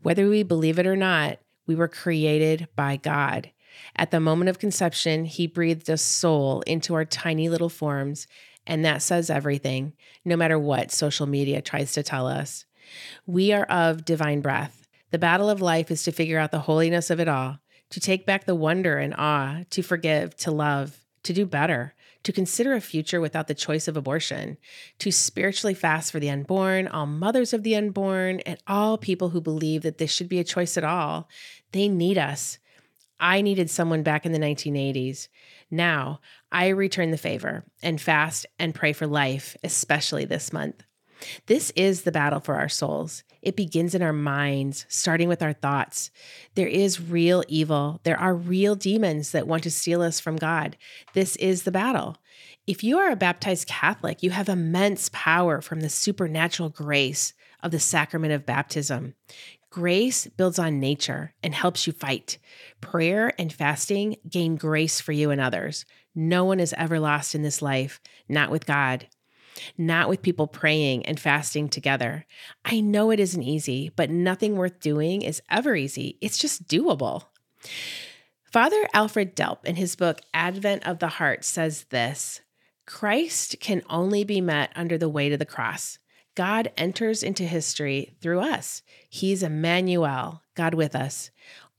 Whether 0.02 0.28
we 0.28 0.42
believe 0.42 0.78
it 0.78 0.86
or 0.86 0.96
not, 0.96 1.38
we 1.66 1.74
were 1.74 1.88
created 1.88 2.68
by 2.76 2.96
God. 2.96 3.50
At 3.94 4.10
the 4.10 4.20
moment 4.20 4.48
of 4.48 4.58
conception, 4.58 5.26
He 5.26 5.46
breathed 5.46 5.88
a 5.88 5.98
soul 5.98 6.62
into 6.62 6.94
our 6.94 7.04
tiny 7.04 7.48
little 7.48 7.68
forms, 7.68 8.26
and 8.66 8.84
that 8.84 9.02
says 9.02 9.30
everything, 9.30 9.92
no 10.24 10.36
matter 10.36 10.58
what 10.58 10.90
social 10.90 11.26
media 11.26 11.60
tries 11.60 11.92
to 11.92 12.02
tell 12.02 12.26
us. 12.26 12.64
We 13.26 13.52
are 13.52 13.64
of 13.64 14.04
divine 14.04 14.40
breath. 14.40 14.88
The 15.10 15.18
battle 15.18 15.50
of 15.50 15.60
life 15.60 15.90
is 15.90 16.02
to 16.04 16.12
figure 16.12 16.38
out 16.38 16.50
the 16.50 16.60
holiness 16.60 17.10
of 17.10 17.20
it 17.20 17.28
all 17.28 17.58
to 17.90 18.00
take 18.00 18.26
back 18.26 18.44
the 18.44 18.54
wonder 18.54 18.98
and 18.98 19.14
awe, 19.16 19.64
to 19.70 19.82
forgive, 19.82 20.36
to 20.38 20.50
love, 20.50 21.04
to 21.22 21.32
do 21.32 21.46
better, 21.46 21.94
to 22.22 22.32
consider 22.32 22.74
a 22.74 22.80
future 22.80 23.20
without 23.20 23.46
the 23.48 23.54
choice 23.54 23.88
of 23.88 23.96
abortion, 23.96 24.58
to 24.98 25.10
spiritually 25.10 25.74
fast 25.74 26.12
for 26.12 26.20
the 26.20 26.30
unborn, 26.30 26.88
all 26.88 27.06
mothers 27.06 27.52
of 27.52 27.62
the 27.62 27.76
unborn, 27.76 28.40
and 28.40 28.58
all 28.66 28.98
people 28.98 29.30
who 29.30 29.40
believe 29.40 29.82
that 29.82 29.98
this 29.98 30.12
should 30.12 30.28
be 30.28 30.38
a 30.38 30.44
choice 30.44 30.76
at 30.76 30.84
all. 30.84 31.28
They 31.72 31.88
need 31.88 32.18
us. 32.18 32.58
I 33.20 33.40
needed 33.40 33.70
someone 33.70 34.02
back 34.02 34.26
in 34.26 34.32
the 34.32 34.38
1980s. 34.38 35.28
Now, 35.70 36.20
I 36.52 36.68
return 36.68 37.10
the 37.10 37.18
favor 37.18 37.64
and 37.82 38.00
fast 38.00 38.46
and 38.58 38.74
pray 38.74 38.92
for 38.92 39.06
life, 39.06 39.56
especially 39.64 40.24
this 40.24 40.52
month. 40.52 40.82
This 41.46 41.70
is 41.76 42.02
the 42.02 42.12
battle 42.12 42.40
for 42.40 42.56
our 42.56 42.68
souls. 42.68 43.24
It 43.42 43.56
begins 43.56 43.94
in 43.94 44.02
our 44.02 44.12
minds, 44.12 44.84
starting 44.88 45.28
with 45.28 45.42
our 45.42 45.52
thoughts. 45.52 46.10
There 46.54 46.68
is 46.68 47.00
real 47.00 47.44
evil. 47.48 48.00
There 48.02 48.18
are 48.18 48.34
real 48.34 48.74
demons 48.74 49.32
that 49.32 49.46
want 49.46 49.62
to 49.64 49.70
steal 49.70 50.02
us 50.02 50.20
from 50.20 50.36
God. 50.36 50.76
This 51.14 51.36
is 51.36 51.62
the 51.62 51.70
battle. 51.70 52.16
If 52.66 52.84
you 52.84 52.98
are 52.98 53.10
a 53.10 53.16
baptized 53.16 53.68
Catholic, 53.68 54.22
you 54.22 54.30
have 54.30 54.48
immense 54.48 55.10
power 55.12 55.60
from 55.60 55.80
the 55.80 55.88
supernatural 55.88 56.68
grace 56.68 57.32
of 57.62 57.70
the 57.70 57.80
sacrament 57.80 58.32
of 58.32 58.46
baptism. 58.46 59.14
Grace 59.70 60.26
builds 60.26 60.58
on 60.58 60.80
nature 60.80 61.34
and 61.42 61.54
helps 61.54 61.86
you 61.86 61.92
fight. 61.92 62.38
Prayer 62.80 63.32
and 63.38 63.52
fasting 63.52 64.16
gain 64.28 64.56
grace 64.56 65.00
for 65.00 65.12
you 65.12 65.30
and 65.30 65.40
others. 65.40 65.84
No 66.14 66.44
one 66.44 66.58
is 66.58 66.74
ever 66.76 66.98
lost 66.98 67.34
in 67.34 67.42
this 67.42 67.62
life, 67.62 68.00
not 68.28 68.50
with 68.50 68.66
God 68.66 69.08
not 69.76 70.08
with 70.08 70.22
people 70.22 70.46
praying 70.46 71.06
and 71.06 71.18
fasting 71.18 71.68
together. 71.68 72.26
I 72.64 72.80
know 72.80 73.10
it 73.10 73.20
isn't 73.20 73.42
easy, 73.42 73.90
but 73.94 74.10
nothing 74.10 74.56
worth 74.56 74.80
doing 74.80 75.22
is 75.22 75.42
ever 75.50 75.76
easy. 75.76 76.18
It's 76.20 76.38
just 76.38 76.68
doable. 76.68 77.24
Father 78.44 78.88
Alfred 78.94 79.36
Delp, 79.36 79.64
in 79.64 79.76
his 79.76 79.94
book 79.94 80.20
Advent 80.32 80.86
of 80.86 81.00
the 81.00 81.08
Heart, 81.08 81.44
says 81.44 81.84
this 81.90 82.40
Christ 82.86 83.56
can 83.60 83.82
only 83.90 84.24
be 84.24 84.40
met 84.40 84.72
under 84.74 84.96
the 84.96 85.08
weight 85.08 85.32
of 85.32 85.38
the 85.38 85.44
cross. 85.44 85.98
God 86.34 86.72
enters 86.76 87.22
into 87.22 87.44
history 87.44 88.14
through 88.22 88.40
us. 88.40 88.82
He's 89.10 89.42
Emmanuel, 89.42 90.42
God 90.54 90.72
with 90.72 90.94
us. 90.94 91.30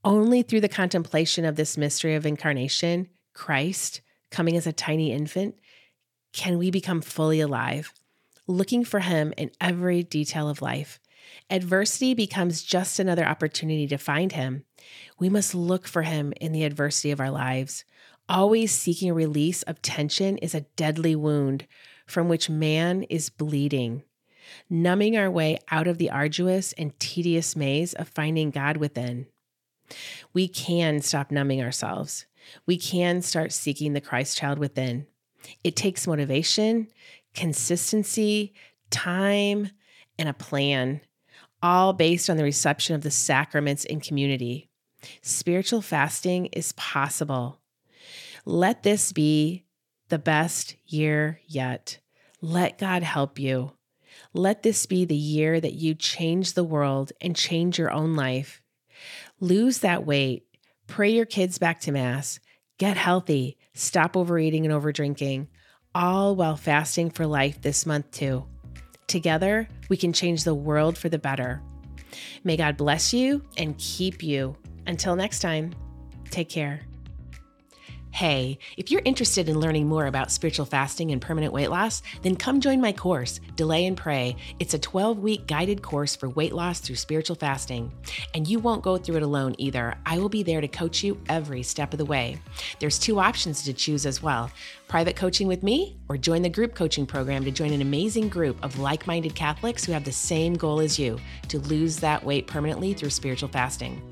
Only 0.04 0.42
through 0.42 0.60
the 0.60 0.68
contemplation 0.68 1.44
of 1.44 1.56
this 1.56 1.76
mystery 1.76 2.14
of 2.14 2.26
incarnation, 2.26 3.08
Christ, 3.34 4.02
coming 4.30 4.56
as 4.56 4.66
a 4.66 4.72
tiny 4.72 5.12
infant, 5.12 5.58
can 6.32 6.58
we 6.58 6.70
become 6.70 7.00
fully 7.00 7.40
alive, 7.40 7.92
looking 8.46 8.84
for 8.84 9.00
Him 9.00 9.32
in 9.36 9.50
every 9.60 10.02
detail 10.02 10.48
of 10.48 10.62
life. 10.62 11.00
Adversity 11.48 12.14
becomes 12.14 12.62
just 12.62 12.98
another 12.98 13.26
opportunity 13.26 13.86
to 13.88 13.98
find 13.98 14.32
Him. 14.32 14.64
We 15.18 15.28
must 15.28 15.54
look 15.54 15.86
for 15.86 16.02
Him 16.02 16.32
in 16.40 16.52
the 16.52 16.64
adversity 16.64 17.10
of 17.10 17.20
our 17.20 17.30
lives. 17.30 17.84
Always 18.28 18.72
seeking 18.72 19.12
release 19.12 19.62
of 19.64 19.82
tension 19.82 20.38
is 20.38 20.54
a 20.54 20.62
deadly 20.76 21.16
wound 21.16 21.66
from 22.06 22.28
which 22.28 22.50
man 22.50 23.04
is 23.04 23.30
bleeding. 23.30 24.02
Numbing 24.68 25.16
our 25.16 25.30
way 25.30 25.58
out 25.70 25.86
of 25.86 25.98
the 25.98 26.10
arduous 26.10 26.72
and 26.74 26.98
tedious 26.98 27.54
maze 27.54 27.92
of 27.94 28.08
finding 28.08 28.50
God 28.50 28.76
within. 28.76 29.26
We 30.32 30.48
can 30.48 31.00
stop 31.00 31.30
numbing 31.30 31.62
ourselves. 31.62 32.26
We 32.66 32.76
can 32.76 33.22
start 33.22 33.52
seeking 33.52 33.92
the 33.92 34.00
Christ 34.00 34.38
child 34.38 34.58
within. 34.58 35.06
It 35.64 35.76
takes 35.76 36.06
motivation, 36.06 36.88
consistency, 37.34 38.54
time, 38.90 39.70
and 40.18 40.28
a 40.28 40.34
plan, 40.34 41.00
all 41.62 41.92
based 41.92 42.28
on 42.28 42.36
the 42.36 42.44
reception 42.44 42.94
of 42.94 43.02
the 43.02 43.10
sacraments 43.10 43.84
in 43.84 44.00
community. 44.00 44.68
Spiritual 45.22 45.82
fasting 45.82 46.46
is 46.46 46.72
possible. 46.72 47.60
Let 48.44 48.82
this 48.82 49.12
be 49.12 49.64
the 50.08 50.18
best 50.18 50.76
year 50.86 51.40
yet. 51.46 51.98
Let 52.42 52.78
God 52.78 53.02
help 53.02 53.38
you. 53.38 53.72
Let 54.32 54.62
this 54.62 54.86
be 54.86 55.04
the 55.04 55.14
year 55.14 55.60
that 55.60 55.74
you 55.74 55.94
change 55.94 56.54
the 56.54 56.64
world 56.64 57.12
and 57.20 57.34
change 57.34 57.78
your 57.78 57.90
own 57.90 58.14
life. 58.14 58.62
Lose 59.40 59.78
that 59.78 60.04
weight. 60.04 60.46
Pray 60.86 61.10
your 61.10 61.26
kids 61.26 61.58
back 61.58 61.80
to 61.80 61.92
Mass. 61.92 62.40
Get 62.80 62.96
healthy. 62.96 63.58
Stop 63.74 64.16
overeating 64.16 64.64
and 64.64 64.74
overdrinking, 64.74 65.48
all 65.94 66.34
while 66.34 66.56
fasting 66.56 67.10
for 67.10 67.26
life 67.26 67.60
this 67.60 67.84
month, 67.84 68.10
too. 68.10 68.46
Together, 69.06 69.68
we 69.90 69.98
can 69.98 70.14
change 70.14 70.44
the 70.44 70.54
world 70.54 70.96
for 70.96 71.10
the 71.10 71.18
better. 71.18 71.60
May 72.42 72.56
God 72.56 72.78
bless 72.78 73.12
you 73.12 73.42
and 73.58 73.76
keep 73.76 74.22
you. 74.22 74.56
Until 74.86 75.14
next 75.14 75.40
time, 75.40 75.74
take 76.30 76.48
care. 76.48 76.80
Hey, 78.12 78.58
if 78.76 78.90
you're 78.90 79.02
interested 79.04 79.48
in 79.48 79.60
learning 79.60 79.86
more 79.86 80.06
about 80.06 80.32
spiritual 80.32 80.66
fasting 80.66 81.12
and 81.12 81.22
permanent 81.22 81.52
weight 81.52 81.70
loss, 81.70 82.02
then 82.22 82.34
come 82.34 82.60
join 82.60 82.80
my 82.80 82.92
course, 82.92 83.40
Delay 83.54 83.86
and 83.86 83.96
Pray. 83.96 84.36
It's 84.58 84.74
a 84.74 84.78
12 84.78 85.20
week 85.20 85.46
guided 85.46 85.80
course 85.80 86.16
for 86.16 86.28
weight 86.28 86.52
loss 86.52 86.80
through 86.80 86.96
spiritual 86.96 87.36
fasting. 87.36 87.92
And 88.34 88.48
you 88.48 88.58
won't 88.58 88.82
go 88.82 88.96
through 88.96 89.16
it 89.16 89.22
alone 89.22 89.54
either. 89.58 89.96
I 90.04 90.18
will 90.18 90.28
be 90.28 90.42
there 90.42 90.60
to 90.60 90.68
coach 90.68 91.04
you 91.04 91.20
every 91.28 91.62
step 91.62 91.94
of 91.94 91.98
the 91.98 92.04
way. 92.04 92.42
There's 92.80 92.98
two 92.98 93.20
options 93.20 93.62
to 93.62 93.72
choose 93.72 94.04
as 94.04 94.22
well 94.22 94.50
private 94.90 95.14
coaching 95.14 95.46
with 95.46 95.62
me, 95.62 95.96
or 96.08 96.16
join 96.16 96.42
the 96.42 96.48
group 96.48 96.74
coaching 96.74 97.06
program 97.06 97.44
to 97.44 97.50
join 97.52 97.72
an 97.72 97.80
amazing 97.80 98.28
group 98.28 98.58
of 98.64 98.76
like 98.80 99.06
minded 99.06 99.32
Catholics 99.36 99.84
who 99.84 99.92
have 99.92 100.02
the 100.02 100.10
same 100.10 100.54
goal 100.54 100.80
as 100.80 100.98
you 100.98 101.16
to 101.46 101.60
lose 101.60 101.94
that 101.98 102.24
weight 102.24 102.48
permanently 102.48 102.92
through 102.92 103.10
spiritual 103.10 103.48
fasting. 103.48 104.02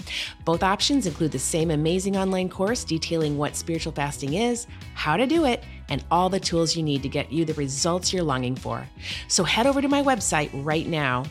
Both 0.44 0.62
options 0.62 1.04
include 1.04 1.32
the 1.32 1.38
same 1.40 1.72
amazing 1.72 2.16
online 2.16 2.48
course 2.48 2.84
detailing 2.84 3.36
what 3.36 3.56
spiritual 3.56 3.90
fasting 3.90 4.34
is, 4.34 4.68
how 4.94 5.16
to 5.16 5.26
do 5.26 5.46
it, 5.46 5.64
and 5.88 6.04
all 6.12 6.28
the 6.28 6.38
tools 6.38 6.76
you 6.76 6.84
need 6.84 7.02
to 7.02 7.08
get 7.08 7.32
you 7.32 7.44
the 7.44 7.54
results 7.54 8.12
you're 8.12 8.22
longing 8.22 8.54
for. 8.54 8.86
So 9.26 9.42
head 9.42 9.66
over 9.66 9.82
to 9.82 9.88
my 9.88 10.04
website 10.04 10.50
right 10.64 10.86
now 10.86 11.24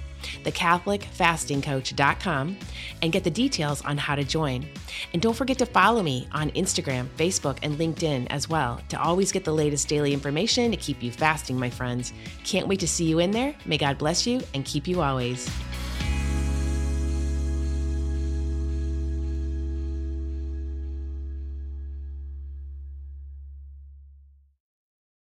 thecatholicfastingcoach.com, 0.43 2.57
and 3.01 3.11
get 3.11 3.23
the 3.23 3.31
details 3.31 3.83
on 3.85 3.97
how 3.97 4.15
to 4.15 4.23
join. 4.23 4.67
And 5.13 5.21
don't 5.21 5.35
forget 5.35 5.57
to 5.59 5.65
follow 5.65 6.01
me 6.01 6.27
on 6.31 6.49
Instagram, 6.51 7.07
Facebook, 7.17 7.59
and 7.61 7.77
LinkedIn 7.77 8.27
as 8.29 8.49
well 8.49 8.81
to 8.89 9.01
always 9.01 9.31
get 9.31 9.43
the 9.43 9.53
latest 9.53 9.87
daily 9.87 10.13
information 10.13 10.71
to 10.71 10.77
keep 10.77 11.03
you 11.03 11.11
fasting, 11.11 11.59
my 11.59 11.69
friends. 11.69 12.13
Can't 12.43 12.67
wait 12.67 12.79
to 12.79 12.87
see 12.87 13.05
you 13.05 13.19
in 13.19 13.31
there. 13.31 13.55
May 13.65 13.77
God 13.77 13.97
bless 13.97 14.25
you 14.25 14.41
and 14.53 14.65
keep 14.65 14.87
you 14.87 15.01
always. 15.01 15.49